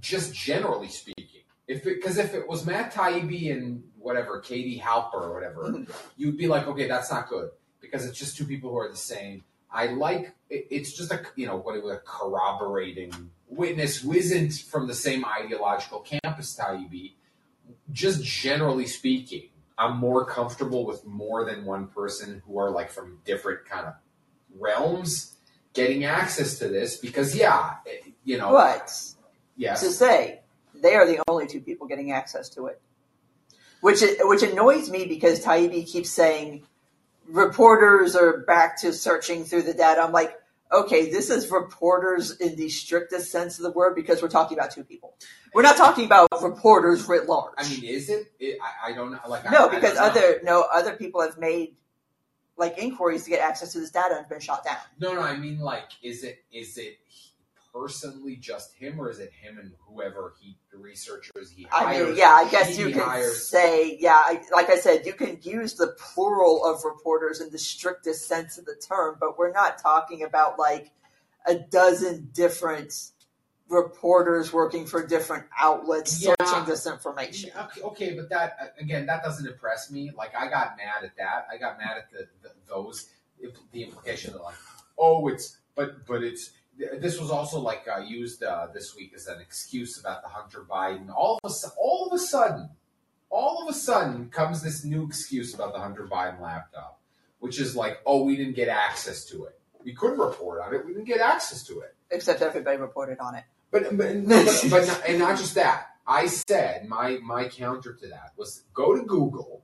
[0.00, 5.32] just generally speaking, if because if it was Matt Taibbi and whatever Katie Halper or
[5.34, 5.84] whatever,
[6.16, 8.96] you'd be like, okay, that's not good because it's just two people who are the
[8.96, 9.44] same.
[9.70, 13.12] I like it, it's just a you know what it was a corroborating
[13.48, 17.12] witness who isn't from the same ideological camp as Taibbi.
[17.92, 23.18] Just generally speaking, I'm more comfortable with more than one person who are like from
[23.26, 23.94] different kind of
[24.58, 25.36] realms
[25.74, 28.90] getting access to this because yeah, it- you know, But
[29.56, 30.40] yes, to say
[30.74, 32.80] they are the only two people getting access to it,
[33.80, 36.64] which which annoys me because Taibbi keeps saying
[37.28, 40.00] reporters are back to searching through the data.
[40.00, 40.34] I'm like,
[40.72, 44.70] okay, this is reporters in the strictest sense of the word because we're talking about
[44.70, 45.14] two people.
[45.54, 47.54] We're not talking about reporters writ large.
[47.58, 48.32] I mean, is it?
[48.38, 49.20] it I, I don't know.
[49.28, 50.04] Like, no, I because know.
[50.04, 51.76] other no other people have made
[52.56, 54.76] like inquiries to get access to this data and been shot down.
[54.98, 56.98] No, no, I mean like, is it is it
[57.78, 62.02] personally just him, or is it him and whoever he the researchers he hires?
[62.02, 63.46] I mean, yeah, I guess you can hires.
[63.46, 67.58] say, yeah, I, like I said, you can use the plural of reporters in the
[67.58, 70.90] strictest sense of the term, but we're not talking about like
[71.46, 72.92] a dozen different
[73.68, 76.34] reporters working for different outlets Yeah.
[76.40, 77.50] searching this information.
[77.56, 80.10] Okay, okay, but that again, that doesn't impress me.
[80.16, 81.46] Like, I got mad at that.
[81.52, 83.08] I got mad at the, the those
[83.72, 84.56] the implication that like,
[84.98, 86.50] oh, it's but but it's
[87.00, 90.64] this was also like uh, used uh, this week as an excuse about the Hunter
[90.68, 91.10] Biden.
[91.14, 92.70] All of a all of a sudden,
[93.30, 97.00] all of a sudden comes this new excuse about the Hunter Biden laptop,
[97.40, 99.58] which is like, oh, we didn't get access to it.
[99.84, 100.84] We couldn't report on it.
[100.84, 101.94] We didn't get access to it.
[102.10, 103.44] Except everybody reported on it.
[103.70, 105.88] But but, but, but not, and not just that.
[106.06, 109.62] I said my my counter to that was go to Google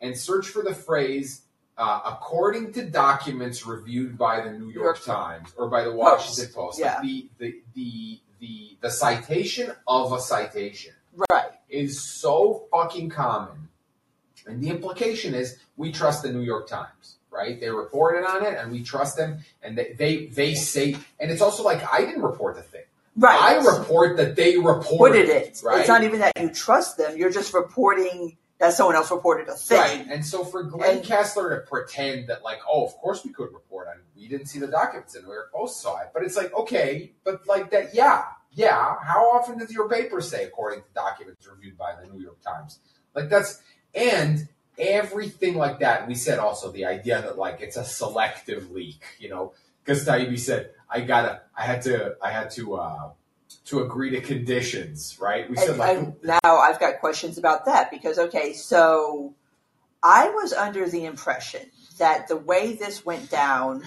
[0.00, 1.42] and search for the phrase
[1.76, 6.78] uh, according to documents reviewed by the New York Times or by the Washington Post.
[6.78, 6.94] yeah.
[6.94, 10.92] Like the, the the the the citation of a citation
[11.30, 11.50] Right.
[11.68, 13.68] is so fucking common.
[14.46, 17.58] And the implication is we trust the New York Times, right?
[17.58, 21.40] They reported on it and we trust them and they they, they say and it's
[21.42, 22.82] also like I didn't report the thing.
[23.16, 23.40] Right.
[23.40, 25.80] I report that they reported What it right?
[25.80, 29.54] It's not even that you trust them, you're just reporting that someone else reported a
[29.54, 29.78] thing.
[29.78, 30.06] Right.
[30.08, 33.52] And so for Glenn And- Kessler to pretend that like, oh, of course we could
[33.52, 34.04] report on it.
[34.16, 36.10] We didn't see the documents and New York Post saw it.
[36.14, 38.94] But it's like, okay, but like that, yeah, yeah.
[39.02, 42.78] How often does your paper say according to documents reviewed by the New York Times?
[43.14, 43.60] Like that's
[43.94, 46.06] and everything like that.
[46.06, 49.52] We said also the idea that like it's a selective leak, you know,
[49.84, 53.10] because Taibbi said I gotta, I had to, I had to, uh,
[53.66, 55.48] to agree to conditions, right?
[55.48, 59.34] We said like, now I've got questions about that because okay, so
[60.02, 63.84] I was under the impression that the way this went down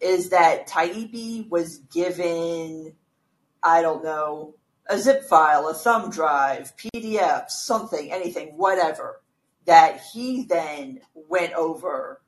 [0.00, 2.94] is that Taibbi was given,
[3.62, 4.54] I don't know,
[4.88, 9.20] a zip file, a thumb drive, PDF, something, anything, whatever,
[9.66, 12.20] that he then went over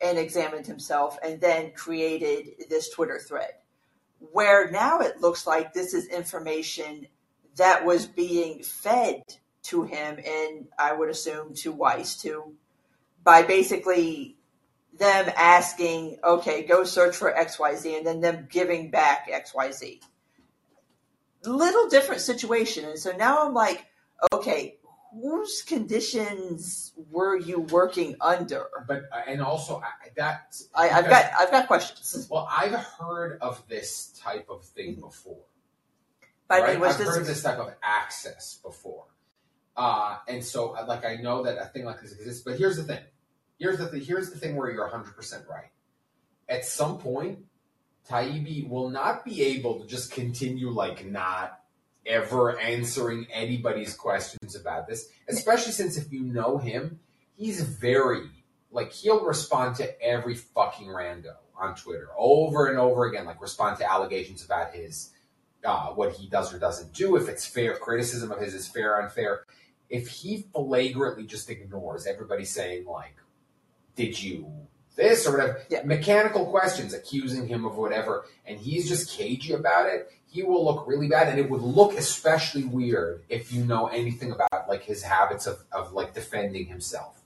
[0.00, 3.52] and examined himself and then created this Twitter thread.
[4.32, 7.08] Where now it looks like this is information
[7.56, 9.22] that was being fed
[9.62, 12.54] to him and I would assume to Weiss too
[13.24, 14.36] by basically
[14.98, 20.00] them asking, okay, go search for XYZ, and then them giving back XYZ.
[21.44, 22.84] Little different situation.
[22.84, 23.86] And so now I'm like,
[24.32, 24.76] okay,
[25.12, 28.66] whose conditions were you working under?
[28.86, 32.28] But uh, and also I, that I, I've got I've got questions.
[32.30, 35.00] Well, I've heard of this type of thing Mm-hmm.
[35.02, 35.38] before.
[36.48, 36.70] But I right?
[36.72, 39.04] mean, was I've this, heard this type of access before,
[39.76, 42.42] uh, and so uh, like I know that a thing like this exists.
[42.42, 43.00] But here's the thing.
[43.58, 44.00] Here's the thing.
[44.02, 45.70] Here's the thing where you're 100 percent right.
[46.48, 47.40] At some point,
[48.08, 51.59] Taibbi will not be able to just continue like not
[52.06, 55.08] ever answering anybody's questions about this.
[55.28, 57.00] Especially since if you know him,
[57.36, 58.22] he's very
[58.70, 63.24] like he'll respond to every fucking rando on Twitter over and over again.
[63.26, 65.10] Like respond to allegations about his
[65.64, 68.94] uh, what he does or doesn't do, if it's fair, criticism of his is fair
[68.96, 69.44] or unfair.
[69.90, 73.16] If he flagrantly just ignores everybody saying like,
[73.96, 74.50] "Did you
[74.96, 75.82] this or whatever," Yeah.
[75.84, 80.86] mechanical questions accusing him of whatever, and he's just cagey about it, he will look
[80.86, 85.02] really bad, and it would look especially weird if you know anything about like his
[85.02, 87.20] habits of, of like defending himself.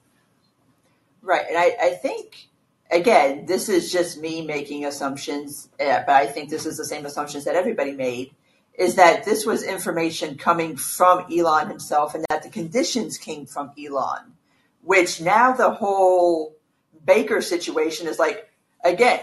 [1.21, 2.49] Right, and I, I think
[2.90, 7.05] again, this is just me making assumptions, uh, but I think this is the same
[7.05, 8.33] assumptions that everybody made.
[8.77, 13.71] Is that this was information coming from Elon himself, and that the conditions came from
[13.79, 14.33] Elon,
[14.83, 16.57] which now the whole
[17.05, 18.49] Baker situation is like
[18.83, 19.21] again,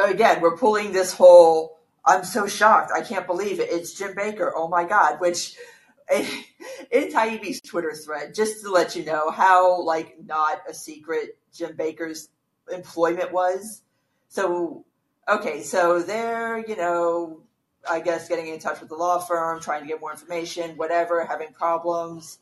[0.00, 1.73] uh, again, we're pulling this whole.
[2.06, 2.92] I'm so shocked.
[2.94, 3.68] I can't believe it.
[3.70, 4.52] It's Jim Baker.
[4.54, 5.20] Oh my God.
[5.20, 5.56] Which
[6.12, 11.76] in Taibbi's Twitter thread, just to let you know how like not a secret Jim
[11.76, 12.28] Baker's
[12.70, 13.82] employment was.
[14.28, 14.84] So
[15.28, 17.40] okay, so they're, you know,
[17.88, 21.24] I guess getting in touch with the law firm, trying to get more information, whatever,
[21.24, 22.38] having problems.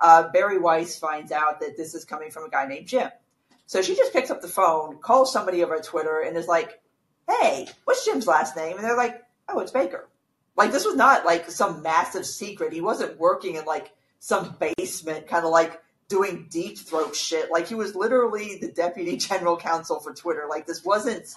[0.00, 3.10] Uh, Bari Weiss finds out that this is coming from a guy named Jim.
[3.66, 6.79] So she just picks up the phone, calls somebody over Twitter, and is like,
[7.30, 8.76] hey, what's Jim's last name?
[8.76, 10.08] And they're like, oh, it's Baker.
[10.56, 12.72] Like, this was not like some massive secret.
[12.72, 17.50] He wasn't working in like some basement, kind of like doing deep throat shit.
[17.50, 20.46] Like, he was literally the deputy general counsel for Twitter.
[20.48, 21.34] Like, this wasn't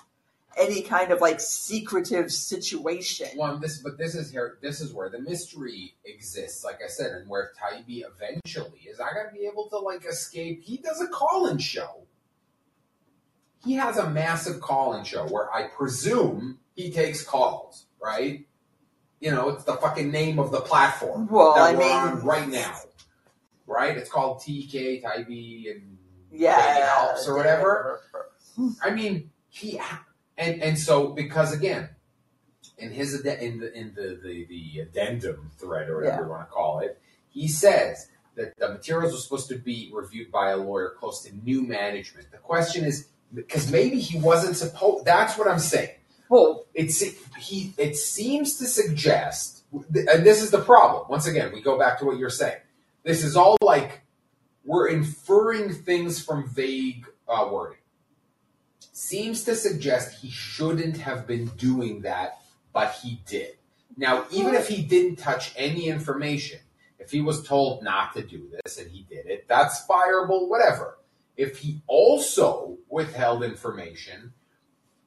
[0.57, 3.27] any kind of like secretive situation.
[3.37, 4.57] Well, this, but this is here.
[4.61, 6.63] This is where the mystery exists.
[6.63, 8.99] Like I said, and where Taibbi eventually is.
[8.99, 10.63] I gotta be able to like escape.
[10.63, 12.03] He does a call-in show.
[13.63, 17.85] He has a massive call-in show where I presume he takes calls.
[18.01, 18.45] Right?
[19.21, 22.21] You know, it's the fucking name of the platform Well, that I we're mean, on
[22.25, 22.75] right now.
[23.65, 23.97] Right?
[23.97, 25.97] It's called TK Taibbi and
[26.31, 28.01] yeah, Dating Helps or whatever.
[28.83, 29.79] I mean, he
[30.37, 31.89] and and so because again,
[32.77, 36.23] in his in the in the the, the addendum thread or whatever Yeah.
[36.25, 36.99] you want to call it,
[37.29, 41.35] he says that the materials were supposed to be reviewed by a lawyer close to
[41.45, 42.31] new management.
[42.31, 45.05] The question is because maybe he wasn't supposed.
[45.05, 45.95] That's what I'm saying.
[46.29, 47.01] Well, It's
[47.37, 47.73] he.
[47.77, 51.05] It seems to suggest, and this is the problem.
[51.09, 52.57] Once again, we go back to what you're saying.
[53.03, 54.01] This is all like
[54.63, 57.79] we're inferring things from vague uh, wording.
[58.91, 62.39] Seems to suggest he shouldn't have been doing that,
[62.71, 63.57] but he did.
[63.97, 66.59] Now, even if he didn't touch any information,
[66.99, 70.97] if he was told not to do this and he did it, that's fireable, whatever.
[71.37, 74.33] If he also withheld information,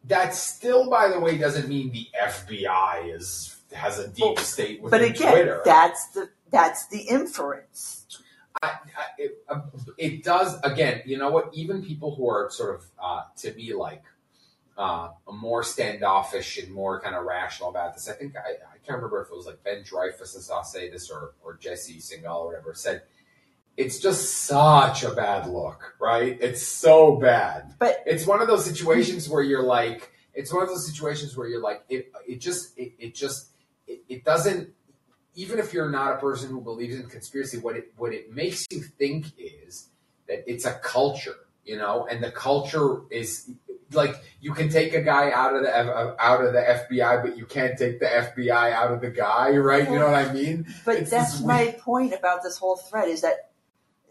[0.04, 4.80] that still, by the way, doesn't mean the FBI is has a deep Well, state
[4.82, 5.62] but again, Twitter.
[5.64, 8.06] that's the that's the inference.
[8.62, 9.60] I, I, it, uh,
[9.98, 11.02] it does again.
[11.04, 11.50] You know what?
[11.52, 14.02] Even people who are sort of uh, to be like
[14.78, 18.08] uh, more standoffish and more kind of rational about this.
[18.08, 20.90] I think I, I can't remember if it was like Ben Dreyfus as I say
[20.90, 23.02] this or or Jesse Singal or whatever said.
[23.76, 26.38] It's just such a bad look, right?
[26.40, 27.74] It's so bad.
[27.78, 31.46] But It's one of those situations where you're like, it's one of those situations where
[31.46, 33.48] you're like, it, it just, it, it just,
[33.86, 34.70] it, it doesn't,
[35.34, 38.66] even if you're not a person who believes in conspiracy, what it, what it makes
[38.70, 39.88] you think is
[40.28, 43.50] that it's a culture, you know, and the culture is
[43.92, 47.44] like, you can take a guy out of the, out of the FBI, but you
[47.44, 49.88] can't take the FBI out of the guy, right?
[49.88, 50.66] You know what I mean?
[50.84, 53.50] But It's that's my point about this whole thread is that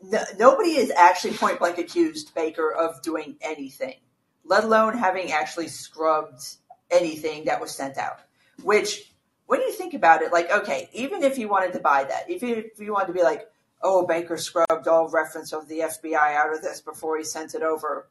[0.09, 3.95] no, nobody is actually point blank accused Baker of doing anything,
[4.43, 6.43] let alone having actually scrubbed
[6.91, 8.19] anything that was sent out.
[8.63, 9.11] Which,
[9.47, 12.41] when you think about it, like, okay, even if you wanted to buy that, if
[12.41, 13.49] you, if you wanted to be like,
[13.81, 17.61] oh, Baker scrubbed all reference of the FBI out of this before he sent it
[17.61, 18.07] over,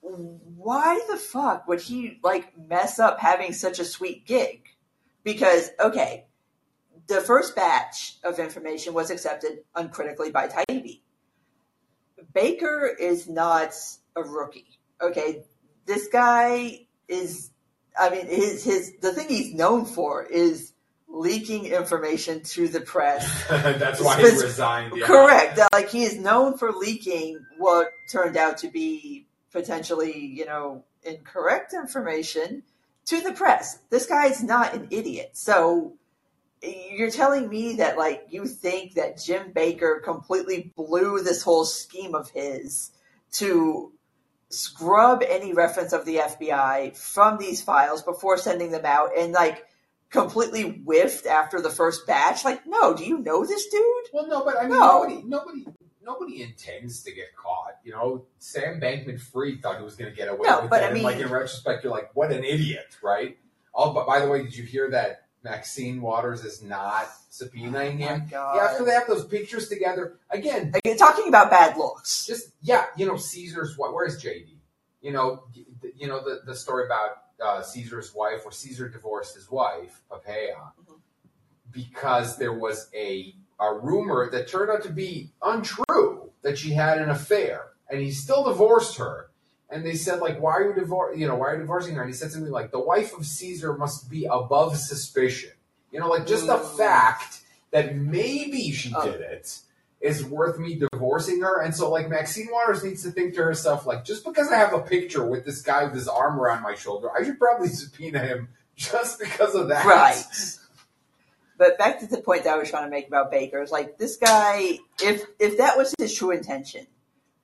[0.00, 4.62] why the fuck would he, like, mess up having such a sweet gig?
[5.24, 6.27] Because, okay,
[7.08, 11.00] the first batch of information was accepted uncritically by Taibbi.
[12.32, 13.74] Baker is not
[14.14, 14.78] a rookie.
[15.00, 15.44] okay,
[15.86, 17.50] this guy is.
[17.98, 20.72] I mean, his his the thing he's known for is
[21.08, 23.48] leaking information to the press.
[23.48, 24.92] That's why he resigned.
[24.96, 25.06] Yeah.
[25.06, 25.58] Correct.
[25.72, 31.72] Like he is known for leaking what turned out to be potentially, you know, incorrect
[31.72, 32.62] information
[33.06, 33.78] to the press.
[33.90, 35.30] This guy is not an idiot.
[35.32, 35.94] So
[36.62, 42.14] you're telling me that like you think that Jim Baker completely blew this whole scheme
[42.14, 42.90] of his
[43.32, 43.92] to
[44.50, 49.64] scrub any reference of the FBI from these files before sending them out and like
[50.10, 52.44] completely whiffed after the first batch?
[52.44, 53.84] Like, no, do you know this dude?
[54.12, 55.02] Well, no, but I mean, No.
[55.02, 55.66] nobody, nobody,
[56.02, 57.74] nobody intends to get caught.
[57.84, 60.84] You know, Sam Bankman-Fried thought he was going to get away No, with but it.
[60.84, 63.36] I and mean- like in retrospect, you're like, what an idiot, right?
[63.74, 68.06] Oh, but by the way, did you hear that Maxine Waters is not subpoenaing Oh
[68.08, 68.22] him?
[68.30, 68.56] God.
[68.56, 70.70] Yeah, after they have those pictures together again.
[70.74, 72.26] Like, you're talking about bad looks.
[72.26, 73.90] Just yeah, you know, Caesar's wife.
[73.92, 74.56] Where's JD?
[75.00, 75.44] You know,
[75.96, 77.10] you know the the story about
[77.42, 80.98] uh, Caesar's wife, where Caesar divorced his wife, Pompeia, Mhm.
[81.70, 86.98] because there was a a rumor that turned out to be untrue that she had
[86.98, 89.27] an affair, and he still divorced her.
[89.70, 92.02] And they said, like, why are you divor- You know, why are you divorcing her?
[92.02, 95.50] And he said something like, "The wife of Caesar must be above suspicion."
[95.90, 96.76] You know, like just the Mm.
[96.76, 97.40] fact
[97.70, 99.04] that maybe she Oh.
[99.04, 99.58] did it
[100.00, 101.60] is worth me divorcing her.
[101.60, 104.72] And so, like, Maxine Waters needs to think to herself, like, just because I have
[104.72, 108.20] a picture with this guy with his arm around my shoulder, I should probably subpoena
[108.20, 109.84] him just because of that.
[109.84, 110.24] Right.
[111.58, 113.98] But back to the point that I was trying to make about Baker is like
[113.98, 116.86] this guy, if if that was his true intention,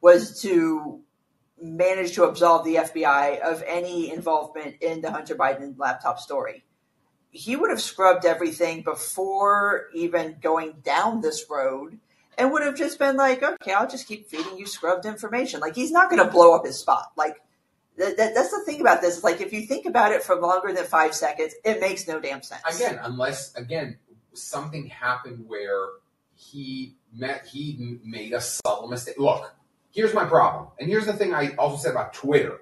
[0.01, 1.01] was to
[1.61, 6.64] manage to absolve the FBI of any involvement in the Hunter Biden laptop story,
[7.30, 11.98] he would have scrubbed everything before even going down this road
[12.38, 15.61] and would have just been like, okay, I'll just keep feeding you scrubbed information.
[15.61, 17.12] Like he's not going to blow up his spot.
[17.16, 17.40] Like
[17.96, 19.22] that, that, that's the thing about this.
[19.22, 22.42] Like if you think about it for longer than five seconds, it makes no damn
[22.42, 22.62] sense.
[22.76, 23.98] Again, unless again
[24.32, 25.88] something happened where
[26.34, 29.16] he met, he made a subtle mistake.
[29.18, 29.55] Look,
[29.95, 32.59] here's my problem, and here's the thing I also said about Twitter.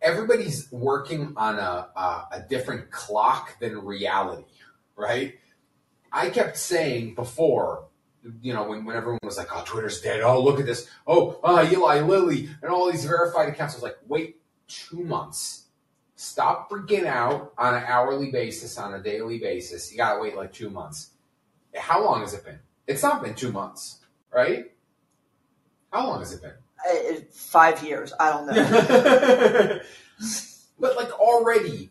[0.00, 4.44] Everybody's working on a, a, a different clock than reality,
[4.94, 5.34] right?
[6.12, 7.88] I kept saying before,
[8.42, 11.40] you know, when, when everyone was like, "Oh, Twitter's dead," "Oh, look at this," "Oh,
[11.42, 13.74] uh, Eli Lilly," and all these verified accounts.
[13.74, 15.64] I was like, "Wait, two months."
[16.14, 19.92] Stop freaking out on an hourly basis, on a daily basis.
[19.92, 21.10] You gotta wait like two months.
[21.76, 22.58] How long has it been?
[22.88, 24.00] It's not been two months,
[24.34, 24.72] right?
[25.92, 26.52] How long has it been?
[26.88, 28.12] Uh, five years.
[28.18, 29.80] I don't know.
[30.78, 31.90] but like already,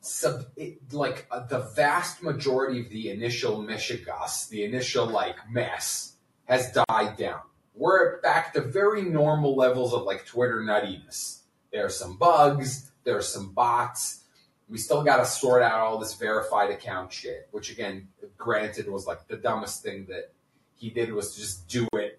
[0.00, 6.14] sub, it, like uh, the vast majority of the initial mishigas, the initial like mess,
[6.44, 7.40] has died down.
[7.74, 11.40] We're back to very normal levels of like Twitter nuttiness.
[11.72, 12.90] There are some bugs.
[13.04, 14.24] There are some bots.
[14.68, 19.06] We still got to sort out all this verified account shit, which again, granted, was
[19.06, 20.32] like the dumbest thing that
[20.74, 22.15] he did was to just do it,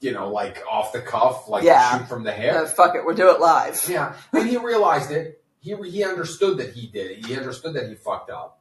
[0.00, 1.98] you know, like off the cuff, like Yeah.
[1.98, 2.54] shoot from the hip.
[2.54, 3.82] Uh, fuck it, we'll do it live.
[3.88, 5.42] Yeah, and he realized it.
[5.60, 7.26] He he understood that he did it.
[7.26, 8.60] He understood that he fucked up.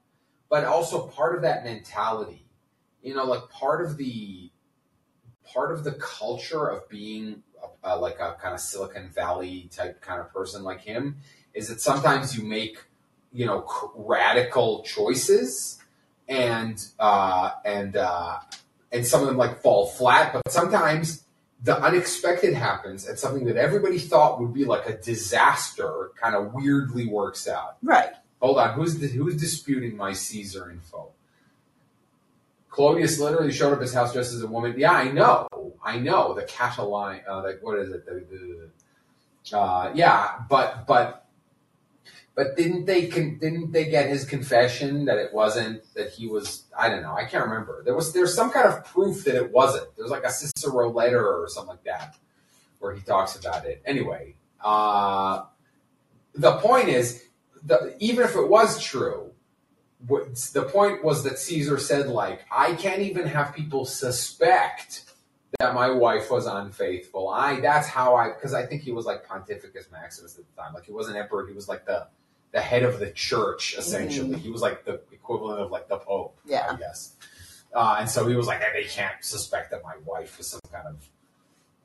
[0.50, 2.46] But also part of that mentality,
[3.02, 4.52] you know, like part of the
[5.54, 7.42] part of the culture of being
[7.84, 11.18] uh like a kind of Silicon Valley type kind of person like him
[11.54, 12.84] is that sometimes you make
[13.32, 15.80] you know c- radical choices
[16.28, 18.38] and uh, and uh,
[18.92, 21.24] and some of them like fall flat, but sometimes
[21.64, 26.53] the unexpected happens and something that everybody thought would be like a disaster kind of
[26.53, 27.78] weirdly works out.
[27.84, 28.12] Right.
[28.41, 31.10] Hold on, who's who's disputing my Caesar info?
[32.70, 34.76] Claudius literally showed up at his house dressed as a woman.
[34.78, 35.47] Yeah, I know,
[35.84, 36.34] I know.
[36.34, 38.05] The Catalan, uh, like what is it?
[38.05, 38.70] The,
[39.51, 41.26] the uh, yeah, but but
[42.40, 46.64] but didn't they con- didn't they get his confession that it wasn't that he was?
[46.78, 47.14] I don't know.
[47.14, 47.84] I can't remember.
[47.84, 49.94] There was there's some kind of proof that it wasn't.
[49.98, 52.16] There's like a Cicero letter or something like that
[52.80, 53.82] where he talks about it.
[53.86, 55.44] Anyway, uh,
[56.34, 57.26] the point is,
[57.62, 59.34] the, even if it was true,
[60.08, 65.12] the point was that Caesar said, like, I can't even have people suspect
[65.60, 67.28] that my wife was unfaithful.
[67.28, 70.74] I that's how I because I think he was like Pontificus Maximus at the time.
[70.74, 72.08] Like he wasn't emperor, he was like the
[72.52, 74.38] the head of the church essentially.
[74.39, 76.68] He was like the equivalent of like the Pope, Yeah.
[76.72, 77.14] I guess.
[77.74, 80.62] Uh, and so he was like, hey, they can't suspect that my wife is some
[80.72, 81.08] kind of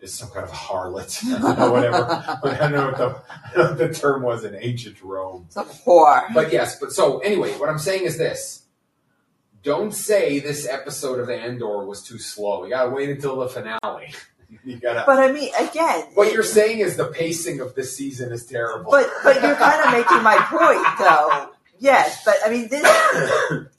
[0.00, 1.22] is some kind of harlot
[1.58, 2.38] or whatever.
[2.42, 5.46] But I don't know what the, know what the term was in ancient Rome.
[5.50, 6.32] Some whore.
[6.34, 8.62] But yes, but so anyway, what I'm saying is this.
[9.62, 12.64] Don't say this episode of Andor was too slow.
[12.64, 14.12] You gotta wait until the finale.
[14.64, 15.04] You gotta.
[15.06, 18.44] But I mean, again, what it- you're saying is the pacing of this season is
[18.46, 18.90] terrible.
[18.90, 21.50] but but you're kind of making my point, though.
[21.78, 22.84] Yes, but I mean, this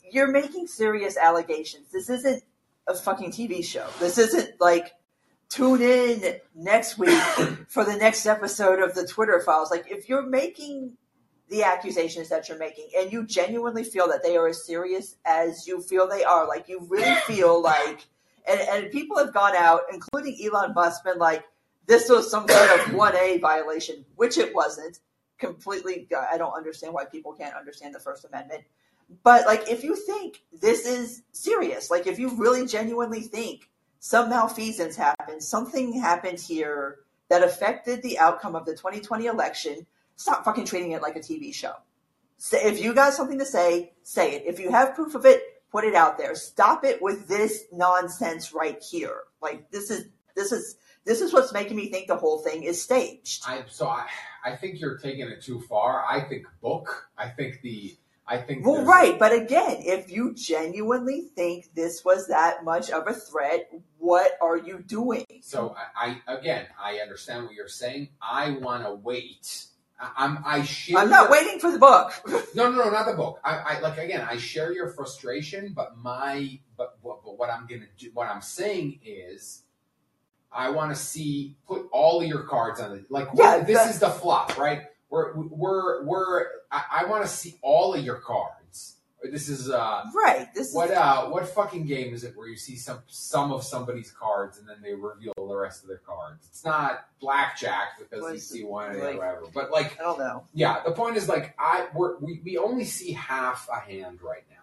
[0.10, 1.90] you're making serious allegations.
[1.92, 2.42] This isn't
[2.86, 3.86] a fucking TV show.
[3.98, 4.92] This isn't like
[5.48, 7.10] tune in next week
[7.68, 9.70] for the next episode of the Twitter files.
[9.70, 10.92] Like if you're making
[11.48, 15.66] the accusations that you're making and you genuinely feel that they are as serious as
[15.66, 18.06] you feel they are, like you really feel like
[18.46, 21.44] and, and people have gone out, including Elon Musk, been like,
[21.86, 25.00] this was some kind of 1A violation, which it wasn't.
[25.38, 28.64] Completely, I don't understand why people can't understand the First Amendment.
[29.22, 33.68] But like, if you think this is serious, like if you really genuinely think
[34.00, 39.86] some malfeasance happened, something happened here that affected the outcome of the 2020 election,
[40.16, 41.74] stop fucking treating it like a TV show.
[42.38, 44.44] Say, if you got something to say, say it.
[44.46, 45.42] If you have proof of it,
[45.76, 46.34] put it out there.
[46.34, 49.18] Stop it with this nonsense right here.
[49.42, 52.80] Like this is this is this is what's making me think the whole thing is
[52.80, 53.44] staged.
[53.46, 54.06] I so I
[54.42, 56.02] I think you're taking it too far.
[56.08, 57.10] I think book.
[57.18, 57.94] I think the
[58.26, 63.06] I think Well, right, but again, if you genuinely think this was that much of
[63.06, 65.26] a threat, what are you doing?
[65.42, 68.08] So I, I again I understand what you're saying.
[68.22, 69.66] I want to wait.
[69.98, 70.98] I'm I share.
[70.98, 72.12] I'm not your- waiting for the book.
[72.54, 73.38] No, no, no, not the book.
[73.44, 74.26] I, I like again.
[74.28, 78.40] I share your frustration, but my but, but, but what I'm gonna do, what I'm
[78.40, 79.62] saying is,
[80.50, 83.10] I want to see put all of your cards on it.
[83.10, 84.82] Like Yeah, this is the flop, right?
[85.10, 86.46] We're we're we're.
[86.70, 88.55] I, I want to see all of your cards.
[89.32, 90.04] This is uh.
[90.14, 90.48] right.
[90.54, 93.62] This What is uh what fucking game is it where you see some some of
[93.64, 96.46] somebody's cards and then they reveal the rest of their cards?
[96.48, 99.44] It's not blackjack because you see one and like- whatever.
[99.52, 100.44] But like I don't know.
[100.54, 104.44] yeah, the point is like I we're, we we only see half a hand right
[104.50, 104.56] now.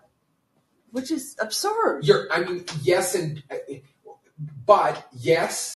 [0.91, 2.01] Which is absurd.
[2.03, 3.41] You're I mean yes and
[4.65, 5.75] but yes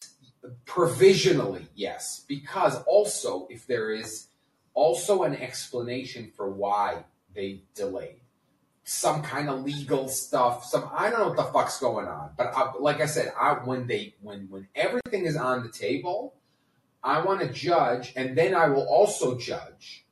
[0.65, 4.29] provisionally yes because also if there is
[4.75, 8.21] also an explanation for why they delayed
[8.89, 12.53] some kind of legal stuff some i don't know what the fuck's going on but
[12.55, 16.35] I, like i said I, when they when when everything is on the table
[17.03, 20.07] i want to judge and then i will also judge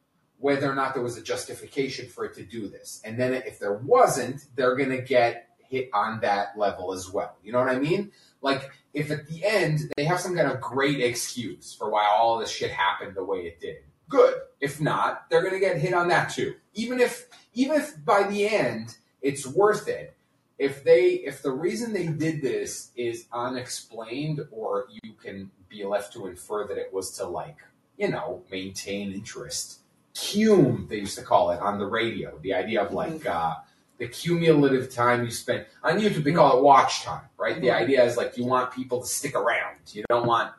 [0.44, 3.00] whether or not there was a justification for it to do this.
[3.02, 7.38] And then if there wasn't they're to get hit on that level as well.
[7.42, 8.12] You know what i mean?
[8.42, 12.38] Like if at the end they have some kind of great excuse for why all
[12.38, 13.76] this shit happened the way it did
[14.10, 14.34] good.
[14.60, 16.56] If not they're to get hit on that too.
[16.74, 20.14] Even if even if by the end it's worth it
[20.58, 26.12] if they if the reason they did this is unexplained or you can be left
[26.12, 27.56] to infer that it was to like
[27.98, 29.80] you know maintain interest
[30.14, 33.54] cume they used to call it on the radio the idea of like uh
[33.98, 37.74] the cumulative time you spend on youtube they call it watch time right the Mhm.
[37.82, 40.52] idea is like you want people to stick around you don't want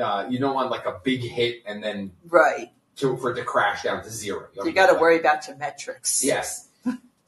[0.00, 2.70] uh, you don't want like a big hit and then Right.
[2.96, 6.24] To for it to crash down to zero You got to worry about your metrics.
[6.24, 6.68] Yes.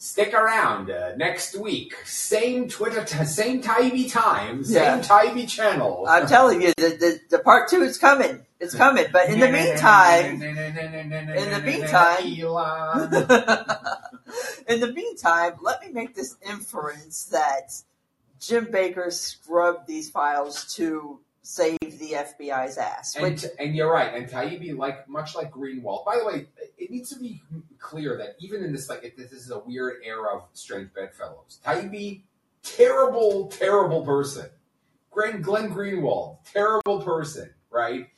[0.00, 1.92] Stick around uh, next week.
[2.04, 5.00] Same Twitter, t- same Taibbi time, same Yeah.
[5.00, 6.06] Taibbi channel.
[6.08, 8.46] I'm telling you, the, the, the part two is coming.
[8.60, 9.06] It's coming.
[9.12, 12.24] But in the meantime, in the meantime-
[14.68, 17.72] in the meantime, let me make this inference that
[18.40, 21.18] Jim Baker scrubbed these files to
[21.48, 23.16] save the FBI's ass.
[23.16, 24.14] and, Which, and you're right.
[24.14, 26.04] And Taibbi, like much like Greenwald.
[26.04, 26.46] By the way,
[26.76, 27.40] it needs to be
[27.78, 31.58] clear that even in this, like, if this is a weird era of strange bedfellows.
[31.64, 32.20] Taibbi,
[32.62, 34.50] terrible, terrible person.
[35.10, 37.48] Glenn, Glenn Greenwald, terrible person.
[37.70, 38.08] Right.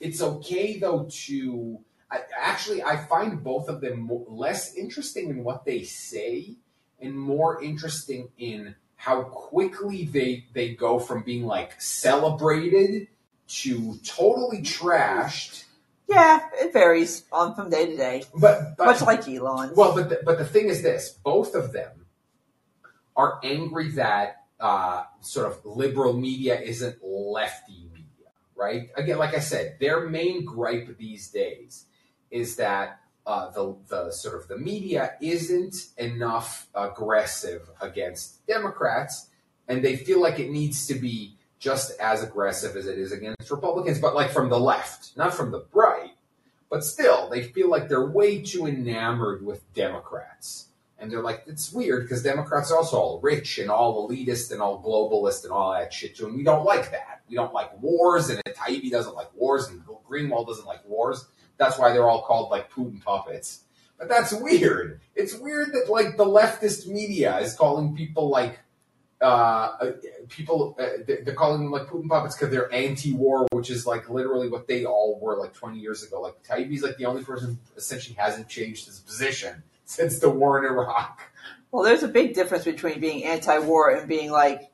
[0.00, 1.78] It's okay though to.
[2.10, 6.56] I, actually, I find both of them mo less interesting in what they say,
[7.00, 13.08] and more interesting in how quickly they they go from being like celebrated
[13.48, 15.64] to totally trashed.
[16.06, 19.72] yeah, it varies on from day to day, But, but much like Elon.
[19.74, 22.04] well, but the, but the thing is this: both of them
[23.16, 28.90] are angry that uh, sort of liberal media isn't lefty media, right?
[28.96, 31.86] Again, like I said, their main gripe these days
[32.30, 33.00] is that
[33.30, 39.28] uh, the the sort of the media isn't enough aggressive against Democrats,
[39.68, 43.48] and they feel like it needs to be just as aggressive as it is against
[43.50, 46.10] Republicans, but like from the left, not from the right.
[46.70, 50.66] But still, they feel like they're way too enamored with Democrats.
[50.98, 54.60] And they're like, it's weird because Democrats are also all rich and all elitist and
[54.60, 56.26] all globalist and all that shit too.
[56.26, 57.22] And we don't like that.
[57.28, 61.26] We don't like wars, and Taibbi doesn't like wars, and Greenwald doesn't like wars.
[61.60, 63.64] That's why they're all called like Putin puppets.
[63.98, 65.00] But that's weird.
[65.14, 68.58] It's weird that like the leftist media is calling people like
[69.20, 69.24] uh,
[69.78, 69.92] uh,
[70.30, 74.08] people uh, they- they're calling them like Putin puppets because they're anti-war, which is like
[74.08, 76.22] literally what they all were like 20 years ago.
[76.22, 80.64] Like Taibbi's like the only person essentially hasn't changed his position since the war in
[80.64, 81.20] Iraq.
[81.70, 84.69] Well, there's a big difference between being anti-war and being like,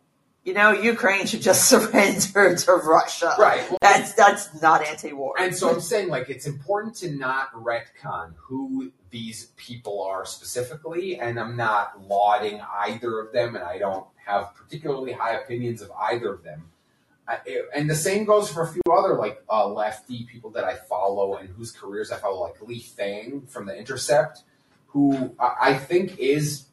[0.47, 3.35] you know, Ukraine should just surrender to Russia.
[3.39, 3.69] Right.
[3.83, 5.35] That's that's not anti-war.
[5.39, 11.19] And so I'm saying, like, it's important to not retcon who these people are specifically,
[11.19, 15.91] and I'm not lauding either of them, and I don't have particularly high opinions of
[15.91, 16.71] either of them.
[17.29, 17.39] I,
[17.75, 21.35] and the same goes for a few other like uh, lefty people that I follow
[21.35, 24.45] and whose careers I follow, like Lee Fang from The Intercept,
[24.87, 26.67] who I I think is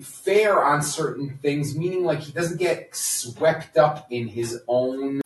[0.00, 5.20] fair on certain things, meaning like he doesn't get swept up in his own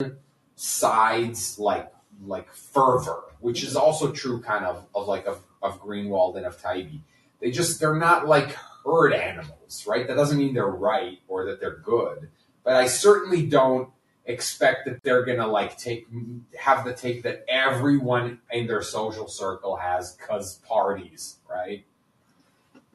[0.56, 1.92] sides like
[2.24, 6.60] like fervor, which is also true kind of of like of, of Greenwald and of
[6.60, 7.00] Taibbi.
[7.40, 10.06] They just they're not like herd animals, right?
[10.06, 12.28] That doesn't mean they're right or that they're good.
[12.64, 13.90] But I certainly don't
[14.24, 16.08] expect that they're gonna like take
[16.58, 21.84] have the take that everyone in their social circle has cause parties, right?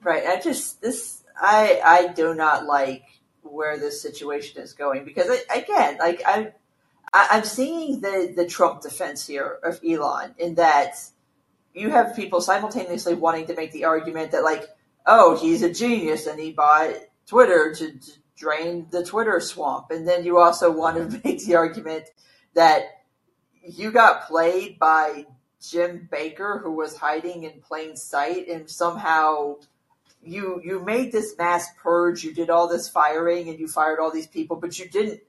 [0.04, 0.26] Right.
[0.26, 3.04] I just this I I do not like
[3.42, 6.54] where this situation is going because I, again, like I,
[7.14, 10.96] I'm seeing the the Trump defense here of Elon in that
[11.74, 14.70] you have people simultaneously wanting to make the argument that like
[15.06, 16.94] oh he's a genius and he bought
[17.26, 18.12] Twitter to, to
[18.42, 19.92] drain the Twitter swamp.
[19.92, 22.10] And then you also want to make the argument
[22.56, 22.84] that
[23.64, 25.28] you got played by
[25.62, 29.58] Jim Baker who was hiding in plain sight and somehow
[30.24, 34.12] you you made this mass purge, you did all this firing, and you fired all
[34.12, 35.22] these people, but you didn't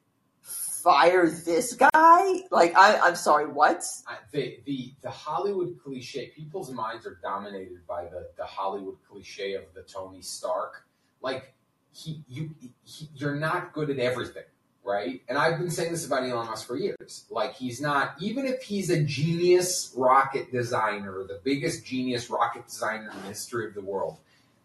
[0.43, 2.43] fire this guy.
[2.51, 3.85] Like I, I'm sorry, what?
[4.33, 6.33] The the the Hollywood cliche.
[6.35, 10.87] People's minds are dominated by the the Hollywood cliche of the Tony Stark.
[11.21, 11.55] Like
[11.93, 12.51] he, you,
[12.85, 14.45] he, you're not good at everything,
[14.85, 15.23] right?
[15.29, 17.27] And I've been saying this about Elon Musk for years.
[17.31, 23.11] Like he's not, even if he's a genius rocket designer, the biggest genius rocket designer
[23.11, 24.19] in the history of the world.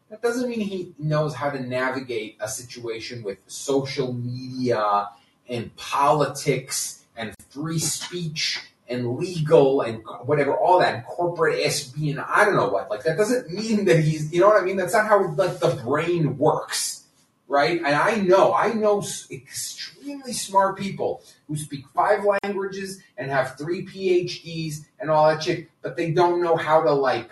[0.09, 5.09] That doesn't mean he knows how to navigate a situation with social media
[5.49, 12.21] and politics and free speech and legal and whatever, all that, and corporate SB and
[12.21, 12.89] I don't know what.
[12.89, 14.77] Like that doesn't mean that he's, you know what I mean?
[14.77, 17.03] That's not how like the brain works,
[17.47, 17.77] right?
[17.77, 23.85] And I know, I know extremely smart people who speak five languages and have three
[23.85, 27.29] PhDs and all that shit, but they don't know how to like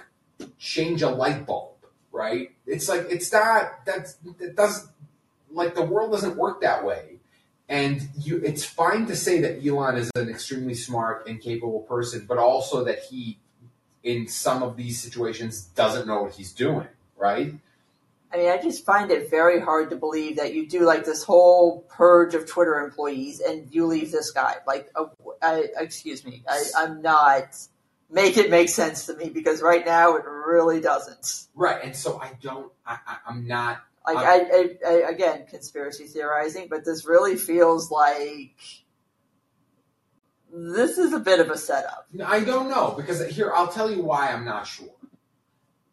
[0.57, 1.74] change a light bulb,
[2.15, 2.51] right?
[2.65, 4.89] It's like it's not that's it doesn't
[5.51, 7.19] like the world doesn't work that way.
[7.67, 12.25] And you, it's fine to say that Elon is an extremely smart and capable person,
[12.27, 13.39] but also that he,
[14.03, 16.87] in some of these situations, doesn't know what he's doing,
[17.17, 17.55] right?
[18.31, 21.23] I mean, I just find it very hard to believe that you do like this
[21.23, 24.57] whole purge of Twitter employees and you leave this guy.
[24.67, 27.57] Like, uh, excuse me, I, I'm not.
[28.09, 31.47] Make it make sense to me because right now it really doesn't.
[31.55, 31.83] Right.
[31.83, 36.67] And so I don't, I, I, I'm not, Like, I, I, I, again, conspiracy theorizing,
[36.69, 38.55] but this really feels like
[40.53, 42.07] this is a bit of a setup.
[42.23, 44.87] I don't know because here, I'll tell you why I'm not sure.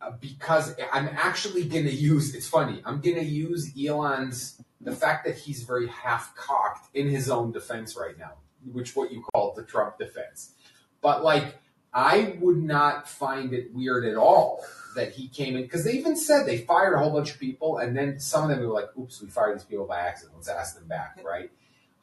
[0.01, 4.93] Uh, because I'm actually going to use, it's funny, I'm going to use Elon's, the
[4.95, 8.33] fact that he's very half cocked in his own defense right now,
[8.73, 10.55] which what you call the Trump defense.
[11.01, 11.55] But like,
[11.93, 14.65] I would not find it weird at all
[14.95, 17.79] that he came in because they even said they fired a whole bunch of people,
[17.79, 20.37] and then some of them were like, "Oops, we fired these people by accident.
[20.37, 21.51] Let's ask them back." Right?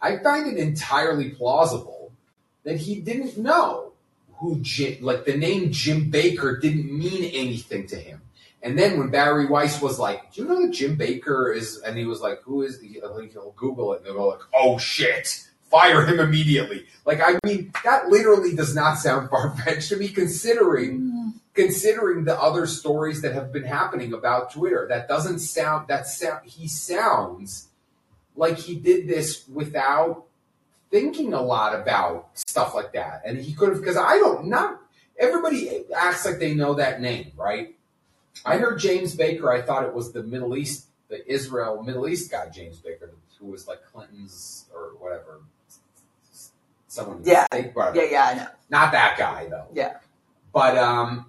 [0.01, 2.11] I find it entirely plausible
[2.63, 3.93] that he didn't know
[4.35, 8.21] who Jim, like the name Jim Baker didn't mean anything to him.
[8.61, 11.97] And then when Bari Weiss was like, "Do you know that Jim Baker is?" and
[11.97, 14.77] he was like, "Who is?" He, like, he'll Google it, and they'll go like, "Oh
[14.77, 16.85] shit." Fire him immediately.
[17.05, 21.33] Like I mean, that literally does not sound far fetched to me, considering mm.
[21.53, 24.87] considering the other stories that have been happening about Twitter.
[24.89, 27.67] That doesn't sound that sound he sounds
[28.35, 30.25] like he did this without
[30.89, 33.21] thinking a lot about stuff like that.
[33.25, 34.79] And he could have because I don't not
[35.19, 37.75] everybody acts like they know that name, right?
[38.45, 42.31] I heard James Baker, I thought it was the Middle East, the Israel Middle East
[42.31, 45.41] guy, James Baker, who was like Clinton's or whatever.
[46.99, 47.45] Someone Yeah.
[47.73, 47.95] whatever.
[47.95, 48.47] Yeah, yeah, I know.
[48.69, 49.67] Not that guy though.
[49.73, 49.97] Yeah.
[50.53, 51.25] But um,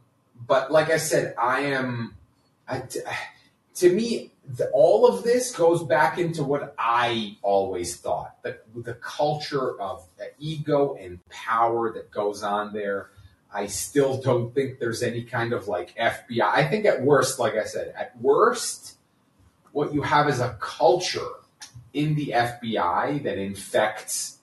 [0.47, 2.17] but like I said, I am.
[2.69, 2.83] I,
[3.77, 8.95] to me, the, all of this goes back into what I always thought: the the
[8.95, 13.11] culture of the ego and power that goes on there.
[13.53, 16.41] I still don't think there's any kind of like FBI.
[16.41, 18.97] I think at worst, like I said, at worst,
[19.73, 21.27] what you have is a culture
[21.93, 24.39] in the FBI that infects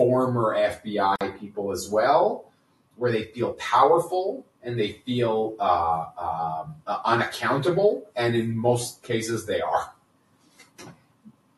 [0.00, 2.50] former FBI people as well,
[2.96, 9.44] where they feel powerful and they feel uh, um, uh, unaccountable, and in most cases
[9.44, 9.92] they are.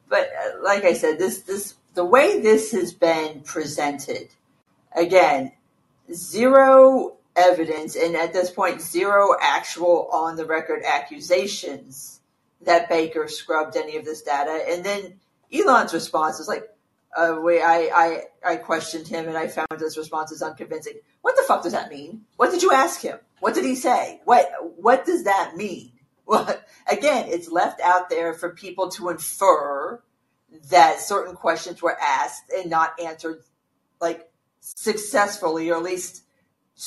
[0.09, 4.30] but uh, like I said, this this the way this has been presented,
[4.97, 5.53] again,
[6.12, 12.18] zero evidence, and at this point, zero actual on the record accusations
[12.62, 15.20] that Baker scrubbed any of this data, and then
[15.53, 16.68] Elon's response is like.
[17.14, 20.94] Uh, we, I, I, I questioned him and I found his responses unconvincing.
[21.20, 22.22] What the fuck does that mean?
[22.36, 23.18] What did you ask him?
[23.40, 24.20] What did he say?
[24.24, 25.92] What, what does that mean?
[26.24, 26.46] Well,
[26.90, 30.02] again, it's left out there for people to infer
[30.70, 33.42] that certain questions were asked and not answered
[34.00, 36.24] like successfully or at least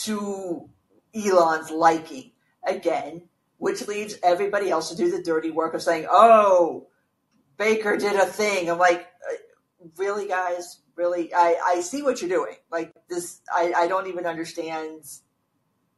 [0.04, 0.70] to
[1.16, 2.32] Elon's liking
[2.66, 3.24] again,
[3.58, 6.88] which leaves everybody else to do the dirty work of saying, "Oh,
[7.58, 9.08] Baker did a thing." I'm like,
[9.98, 11.34] really, guys, really?
[11.34, 12.56] I I see what you're doing.
[12.72, 15.04] Like this, I I don't even understand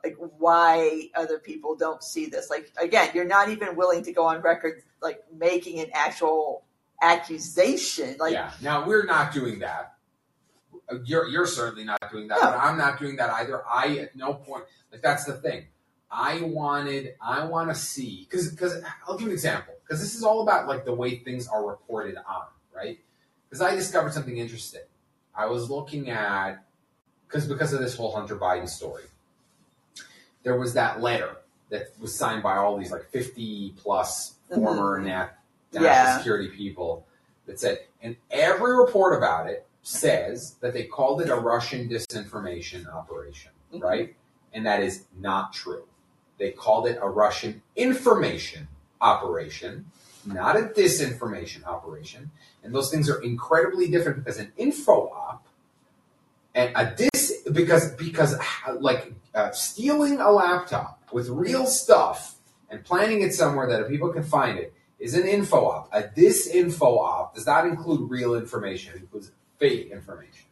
[0.03, 2.49] like why other people don't see this.
[2.49, 6.65] Like again, you're not even willing to go on record like making an actual
[7.01, 8.15] accusation.
[8.19, 8.51] Like yeah.
[8.61, 9.93] Now we're not doing that.
[11.03, 12.51] You're you're certainly not doing that, No.
[12.51, 13.61] but I'm not doing that either.
[13.67, 15.65] I at no point like that's the thing.
[16.09, 20.23] I wanted I want to see because because I'll give an example because this is
[20.23, 22.99] all about like the way things are reported on right
[23.49, 24.81] because I discovered something interesting.
[25.35, 26.63] I was looking at
[27.27, 29.03] because because of this whole Hunter Biden story,
[30.43, 31.37] there was that letter
[31.69, 35.31] that was signed by all these like 50 plus former nat-
[35.73, 36.17] national Yeah.
[36.17, 37.05] security people
[37.45, 42.87] that said, and every report about it says that they called it a Russian disinformation
[42.87, 43.83] operation, Mhm.
[43.83, 44.15] right?
[44.53, 45.87] And that is not true.
[46.37, 48.67] They called it a Russian information
[49.01, 49.91] operation,
[50.28, 52.32] not a disinformation operation.
[52.63, 55.47] And those things are incredibly different because an info op
[56.57, 58.36] and a dis because because
[58.80, 62.36] like uh, stealing a laptop with real stuff
[62.69, 65.89] and planting it somewhere that people can find it is an info op.
[65.93, 70.47] A disinfo op does not include real information; it includes fake information,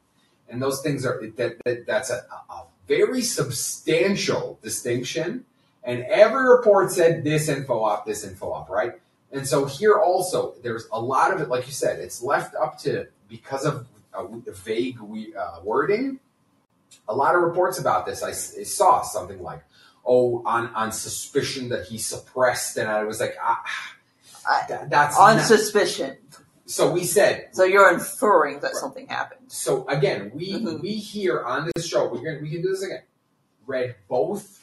[0.47, 5.45] and those things are that, that that's a, a very substantial distinction.
[5.84, 8.93] And every report said this info op, this info op, right?
[9.36, 12.77] And so here also, there's a lot of it, like you said, it's left up
[12.79, 13.86] to because of
[14.63, 16.19] vague we- uh, wording.
[17.09, 18.23] A lot of reports about this.
[18.23, 19.61] I saw something like,
[20.05, 23.61] "Oh, on on suspicion that he suppressed," and I was like, ah,
[24.69, 26.17] that- "That's on not- suspicion.
[26.65, 27.49] So we said.
[27.51, 28.75] So you're inferring that Right.
[28.75, 29.51] something happened.
[29.51, 30.81] So again, we Mhm.
[30.81, 33.03] we here on this show, we're gonna we can do this again.
[33.67, 34.61] Read both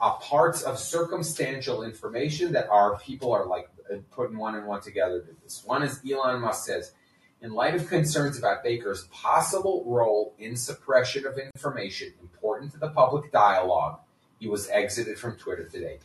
[0.00, 3.68] uh, parts of circumstantial information that our people are like
[4.10, 5.20] putting one and one together.
[5.20, 6.92] to This one is Elon Musk says,
[7.40, 12.88] in light of concerns about Baker's possible role in suppression of information important to the
[12.90, 14.00] public dialogue,
[14.40, 15.98] he was exited from Twitter today.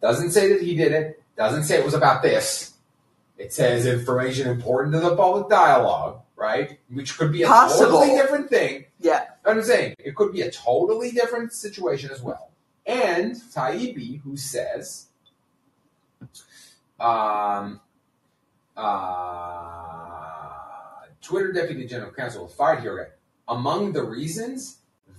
[0.00, 1.22] Doesn't say that he did it.
[1.36, 2.74] Doesn't say it was about this.
[3.36, 6.78] It says information important to the public dialogue, right?
[6.90, 8.00] Which could be a Possible.
[8.00, 8.86] totally different thing.
[9.00, 9.26] Yeah.
[9.44, 12.50] I'm saying it could be a totally different situation as well.
[12.88, 15.08] And Taibbi, who says,
[16.98, 17.80] um,
[18.74, 20.48] uh,
[21.20, 23.12] Twitter Deputy General Counsel fired here again.
[23.46, 24.78] Among the reasons,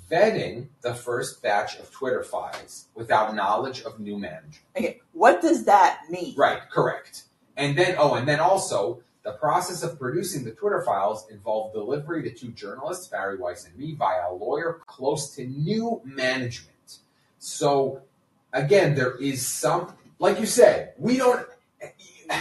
[0.09, 4.65] vetting the first batch of Twitter files without knowledge of new management.
[4.75, 5.01] Okay.
[5.13, 6.33] What does that mean?
[6.35, 7.25] Right, correct.
[7.55, 12.23] And then, oh, and then also, the process of producing the Twitter files involved delivery
[12.23, 16.78] to two journalists, Bari Weiss and me, via a lawyer close to new management.
[17.39, 18.01] So,
[18.53, 21.45] again, there is some, like you said, we don't,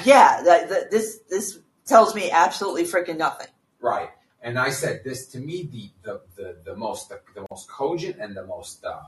[0.05, 0.43] Yeah.
[0.45, 3.49] That, that this this tells me absolutely freaking nothing.
[3.81, 4.11] right.
[4.41, 8.17] And I said this to me, the the the, the most the, the most cogent
[8.21, 9.03] and the most uh, uh,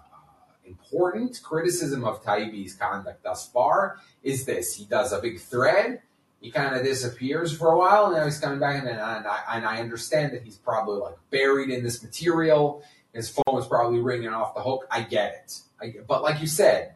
[0.64, 6.02] important criticism of Taibbi's conduct thus far is this: he does a big thread,
[6.40, 9.40] he kind of disappears for a while, and now he's coming back, and, and I
[9.50, 12.82] and I understand that he's probably like buried in this material.
[13.12, 14.86] His phone was probably ringing off the hook.
[14.90, 16.94] I get it, I, but like you said,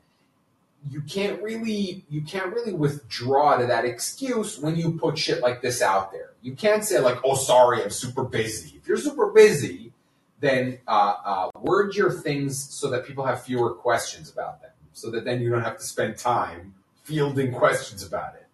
[0.91, 5.63] you can't really you can't really withdraw to that excuse when you put shit like
[5.63, 6.33] this out there.
[6.43, 9.93] You can't say like, "Oh, sorry, I'm super busy." If you're super busy,
[10.41, 15.11] then uh, uh, word your things so that people have fewer questions about them, so
[15.11, 18.47] that then you don't have to spend time fielding questions about it.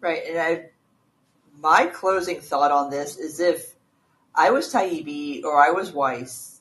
[0.00, 0.22] Right.
[0.28, 0.66] And I,
[1.60, 3.74] my closing thought on this is if
[4.34, 6.57] I was Taibbi or I was Weiss,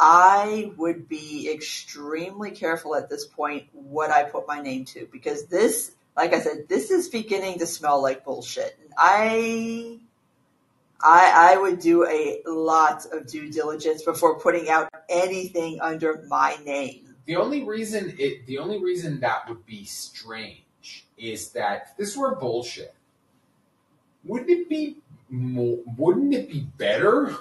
[0.00, 5.46] I would be extremely careful at this point what I put my name to because
[5.46, 8.78] this like I said, this is beginning to smell like bullshit.
[8.96, 9.98] I,
[11.02, 16.56] I, I would do a lot of due diligence before putting out anything under my
[16.64, 17.14] name.
[17.26, 22.34] The only reason it, the only reason that would be strange is that this were
[22.34, 22.94] bullshit.
[24.24, 24.96] Wouldn't it be
[25.30, 27.36] wouldn't it be better?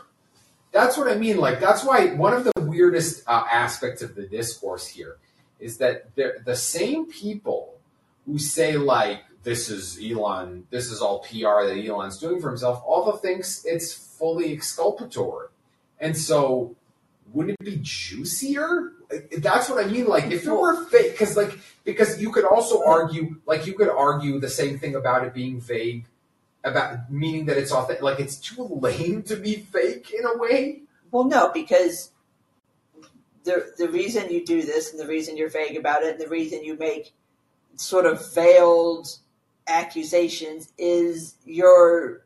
[0.71, 1.37] That's what I mean.
[1.37, 5.17] Like that's why one of the weirdest uh, aspects of the discourse here
[5.59, 7.75] is that the same people
[8.25, 12.83] who say like this is Elon, this is all PR that Elon's doing for himself,
[12.85, 15.47] also thinks it's fully exculpatory.
[15.99, 16.75] And so
[17.33, 18.93] wouldn't it be juicier?
[19.37, 20.07] That's what I mean.
[20.07, 23.89] Like if it were fake, because like because you could also argue, like you could
[23.89, 26.05] argue the same thing about it being vague,
[26.63, 28.03] about meaning that it's authentic.
[28.03, 30.83] Like it's too lame to be fake in a way.
[31.11, 32.11] Well, no, because
[33.43, 36.29] the the reason you do this and the reason you're vague about it and the
[36.29, 37.13] reason you make
[37.75, 39.07] sort of veiled
[39.67, 42.25] accusations is you're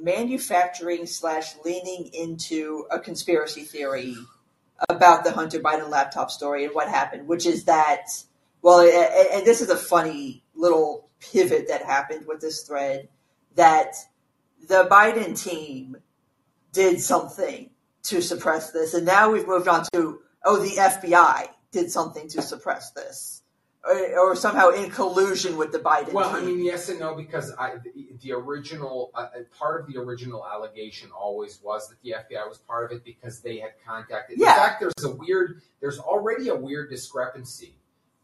[0.00, 4.16] manufacturing slash leaning into a conspiracy theory
[4.88, 8.06] about the Hunter Biden laptop story and what happened, which is that,
[8.62, 13.08] well, and, and this is a funny little pivot that happened with this thread,
[13.56, 13.94] that
[14.68, 15.96] the Biden team
[16.72, 17.70] did something
[18.04, 18.94] to suppress this.
[18.94, 23.42] And now we've moved on to, oh, the FBI did something to suppress this.
[23.82, 26.42] Or, or somehow in collusion with the Biden Well, team.
[26.42, 29.98] I mean, yes and no, because I, the, the original uh, uh, part of the
[29.98, 34.38] original allegation always was that the FBI was part of it because they had contacted.
[34.38, 34.50] Yeah.
[34.50, 37.74] In fact, there's a weird, there's already a weird discrepancy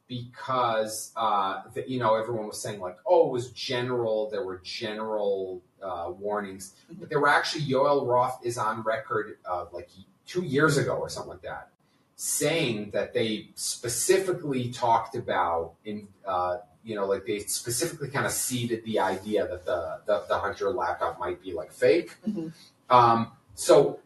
[0.09, 4.31] because uh, the, you know everyone was saying like, oh, it was general.
[4.31, 9.67] There were general uh, warnings, but there were actually Yoel Roth is on record uh,
[9.73, 9.89] like
[10.27, 11.69] two years ago or something like that,
[12.17, 18.33] saying that they specifically talked about in uh, you know like they specifically kind of
[18.33, 22.17] seeded the idea that the the, the Hunter laptop might be like fake.
[22.27, 22.53] Mhm.
[22.89, 23.99] Um, so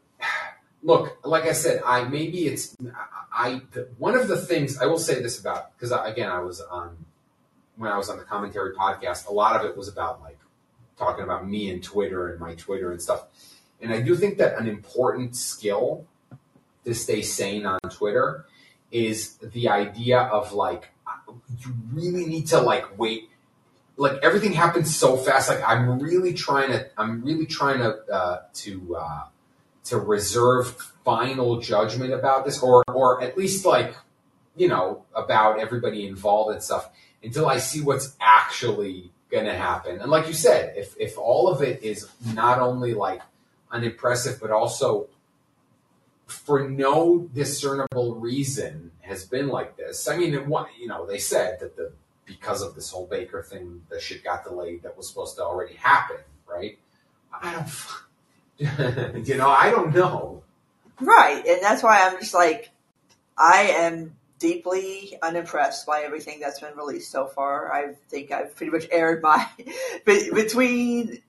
[0.82, 2.76] look, like I said, I maybe it's
[3.32, 3.60] I, I
[3.98, 7.04] one of the things I will say this about because again I was on
[7.76, 10.38] when I was on the commentary podcast, a lot of it was about like
[10.98, 13.24] talking about me and Twitter and my Twitter and stuff.
[13.80, 16.04] And I do think that an important skill
[16.84, 18.44] to stay sane on Twitter
[18.90, 20.90] is the idea of like
[21.58, 23.30] you really need to like wait
[23.96, 28.42] like everything happens so fast like i'm really trying to i'm really trying to uh
[28.52, 29.24] to uh
[29.90, 33.94] to reserve final judgment about this or or at least like
[34.56, 36.90] you know about everybody involved and stuff
[37.22, 41.62] until i see what's actually gonna happen and like you said if if all of
[41.62, 43.20] it is not only like
[43.70, 45.08] unimpressive but also
[46.30, 50.08] for no discernible reason has been like this.
[50.08, 51.92] I mean, wa- you know, they said that the
[52.24, 55.74] because of this whole Baker thing, the shit got delayed that was supposed to already
[55.74, 56.18] happen,
[56.48, 56.78] right?
[57.32, 57.68] I don't,
[59.24, 60.42] you know, I don't know.
[61.00, 62.70] Right, and that's why I'm just like,
[63.36, 67.72] I am deeply unimpressed by everything that's been released so far.
[67.72, 69.46] I think I've pretty much aired my
[70.04, 71.22] between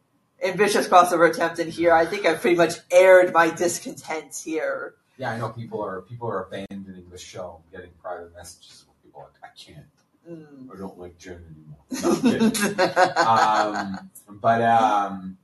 [0.43, 1.93] ambitious crossover attempt and here.
[1.93, 4.95] I think I've pretty much aired my discontent here.
[5.17, 8.95] Yeah, I know people are people are abandoning the show, I'm getting private messages where
[9.03, 9.85] people like, I can't,
[10.29, 10.69] Mm.
[10.73, 11.79] I don't like Jen anymore.
[12.23, 14.09] No, um,
[14.39, 15.37] but um,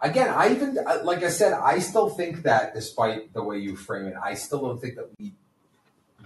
[0.00, 3.76] again, I even uh, like I said, I still think that despite the way you
[3.76, 5.32] frame it, I still don't think that we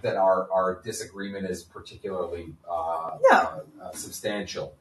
[0.02, 3.36] that our our disagreement is particularly uh, No.
[3.36, 4.74] uh, uh, substantial.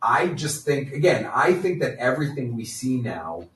[0.00, 3.48] I just think again, I think that everything we see now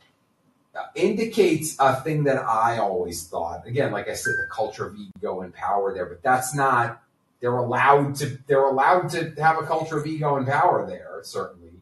[0.74, 3.66] uh, indicates a thing that I always thought.
[3.66, 7.02] Again, like I said, the culture of ego and power there, but that's not.
[7.40, 8.38] They're allowed to.
[8.46, 11.20] They're allowed to have a culture of ego and power there.
[11.22, 11.72] Certainly,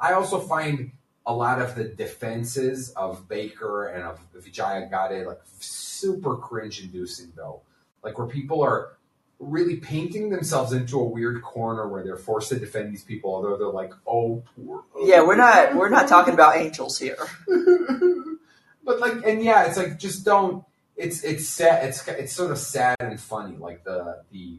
[0.00, 0.92] I also find
[1.30, 7.60] a lot of the defenses of Baker and of Vijaya Gade like super cringe-inducing, though.
[8.02, 8.96] Like where people are
[9.38, 13.56] really painting themselves into a weird corner where they're forced to defend these people, although
[13.56, 17.24] they're like, "Oh, poor." yeah, we're not we're not talking about angels here.
[18.84, 20.64] but like, and yeah, it's like just don't.
[20.96, 21.88] It's it's sad.
[21.88, 23.56] It's it's sort of sad and funny.
[23.56, 24.58] Like the the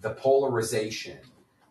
[0.00, 1.18] the polarization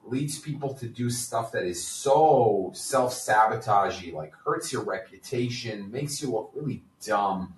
[0.06, 6.22] leads people to do stuff that is so self sabotagey, like hurts your reputation, makes
[6.22, 7.56] you look really dumb,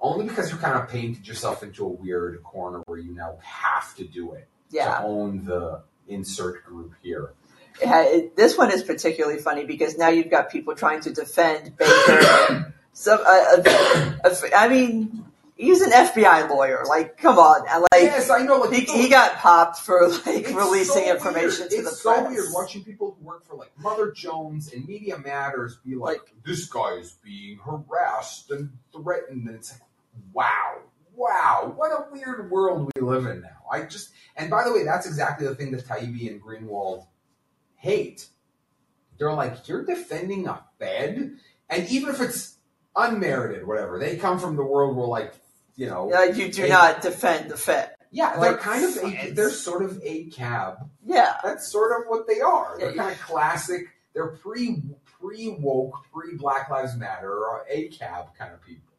[0.00, 3.94] only because you kind of painted yourself into a weird corner where you now have
[3.96, 4.98] to do it Yeah.
[4.98, 7.32] to own the insert group here.
[7.82, 11.76] Yeah, it, this one is particularly funny because now you've got people trying to defend
[11.76, 12.74] Baker.
[12.92, 13.24] Some, uh,
[13.66, 15.24] uh, uh, I mean,
[15.56, 16.84] he's an FBI lawyer.
[16.88, 18.58] Like, come on, like yes, I know.
[18.58, 21.70] Like he, he got popped for like releasing so information weird.
[21.70, 22.30] to it's the so press.
[22.30, 26.66] weird watching people who work for like Mother Jones and Media Matters be like, "This
[26.66, 29.82] guy is being harassed and threatened." And it's like,
[30.32, 30.78] wow,
[31.14, 33.48] wow, what a weird world we live in now.
[33.70, 37.06] I just and by the way, that's exactly the thing that Taibbi and Greenwald
[37.76, 38.28] hate.
[39.18, 41.36] They're like, "You're defending a Fed,"
[41.70, 42.56] and even if it's
[42.96, 45.34] unmerited, whatever, they come from the world where like,
[45.76, 46.68] you know, you do Hey.
[46.68, 47.94] not defend the Fed.
[48.10, 52.08] yeah, they're Like, kind of a, they're sort of a cab Yeah, that's sort of
[52.08, 52.76] what they are.
[52.78, 53.82] They're Yeah, kind of classic.
[54.12, 54.82] They're pre
[55.20, 58.92] pre woke, pre Black Lives Matter, or a cab kind of people.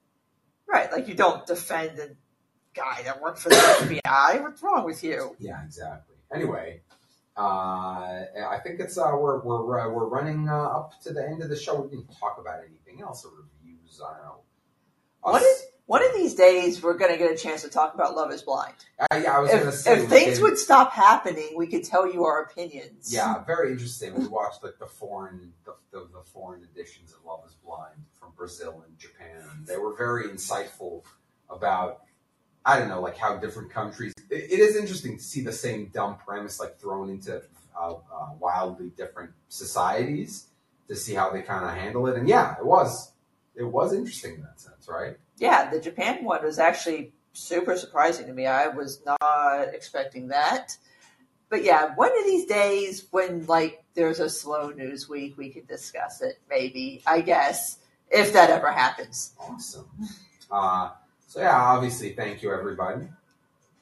[0.68, 0.92] right.
[0.92, 2.10] Like you don't defend a
[2.74, 3.56] guy that worked for the
[4.06, 4.42] FBI.
[4.42, 5.36] What's wrong with you?
[5.40, 6.16] Yeah, exactly.
[6.34, 6.82] Anyway,
[7.38, 7.42] uh,
[8.50, 11.50] I think it's uh, we're we're uh, we're running uh, up to the end of
[11.50, 11.80] the show.
[11.82, 14.02] We didn't talk about anything else or reviews.
[14.06, 14.36] I don't know.
[15.22, 18.16] What Us- One of these days, we're going to get a chance to talk about
[18.16, 18.74] Love Is Blind.
[19.00, 21.84] Uh, yeah, I was going to If, say if things would stop happening, we could
[21.84, 23.14] tell you our opinions.
[23.14, 24.16] Yeah, very interesting.
[24.16, 28.32] We watched like the foreign the, the, the foreign editions of Love Is Blind from
[28.36, 29.44] Brazil and Japan.
[29.68, 31.04] They were very insightful
[31.52, 32.02] about
[32.66, 34.14] I don't know like how different countries.
[34.32, 37.44] It, it is interesting to see the same dumb premise like thrown into
[37.80, 40.48] uh, uh, wildly different societies
[40.88, 42.18] to see how they kind of handle it.
[42.18, 43.12] And yeah, it was
[43.54, 45.18] it was interesting in that sense, right?
[45.38, 48.46] Yeah, the Japan one was actually super surprising to me.
[48.46, 50.78] I was not expecting that.
[51.50, 55.66] But yeah, one of these days when like there's a slow news week, we can
[55.66, 56.40] discuss it.
[56.50, 57.80] Maybe, I guess,
[58.10, 59.34] if that ever happens.
[59.40, 59.90] Awesome.
[60.50, 60.92] Uh,
[61.28, 63.08] so yeah, obviously, thank you everybody.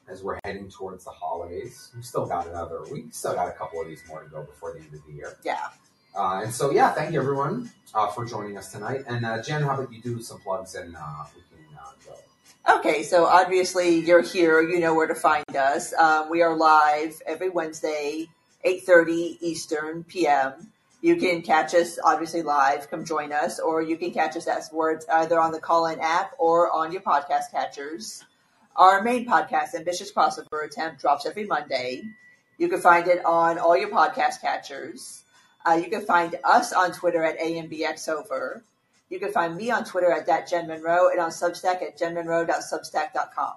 [0.06, 2.82] As we're heading towards the holidays, we still got another.
[2.92, 5.12] We still got a couple of these more to go before the end of the
[5.12, 5.38] year.
[5.42, 5.68] Yeah.
[6.16, 9.04] Uh, and so yeah, thank you everyone uh, for joining us tonight.
[9.06, 12.78] And uh, Jen, how about you do some plugs and uh, we can uh, go.
[12.78, 14.62] Okay, so obviously you're here.
[14.62, 15.92] You know where to find us.
[15.94, 18.28] Um, we are live every Wednesday,
[18.62, 20.70] eight thirty Eastern PM.
[21.02, 22.90] You can catch us obviously live.
[22.90, 26.72] Come join us, or you can catch us afterwards either on the Callin app or
[26.74, 28.24] on your podcast catchers.
[28.76, 32.02] Our main podcast, Ambitious Crossover Attempt, drops every Monday.
[32.56, 35.23] You can find it on all your podcast catchers.
[35.66, 38.62] Uh, you can find us on Twitter at AMBXOver.
[39.10, 43.52] You can find me on Twitter at that Jen Monroe and on Substack at jenmonroe.substack.com.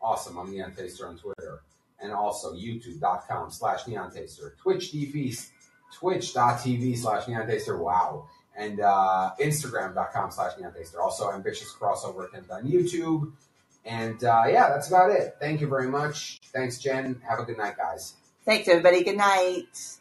[0.00, 0.38] Awesome.
[0.38, 1.62] I'm Neon Taster on Twitter.
[2.00, 4.54] And also youtube.com slash Neon Taster.
[4.60, 5.48] Twitch TV,
[5.92, 7.76] twitch.tv slash Neon Taster.
[7.76, 8.28] Wow.
[8.56, 11.00] And uh, Instagram.com slash Neon Taster.
[11.00, 13.32] Also ambitious crossover attempt on YouTube.
[13.84, 15.36] And uh, yeah, that's about it.
[15.40, 16.40] Thank you very much.
[16.52, 17.20] Thanks, Jen.
[17.28, 18.14] Have a good night, guys.
[18.44, 19.04] Thanks, everybody.
[19.04, 19.98] Good night.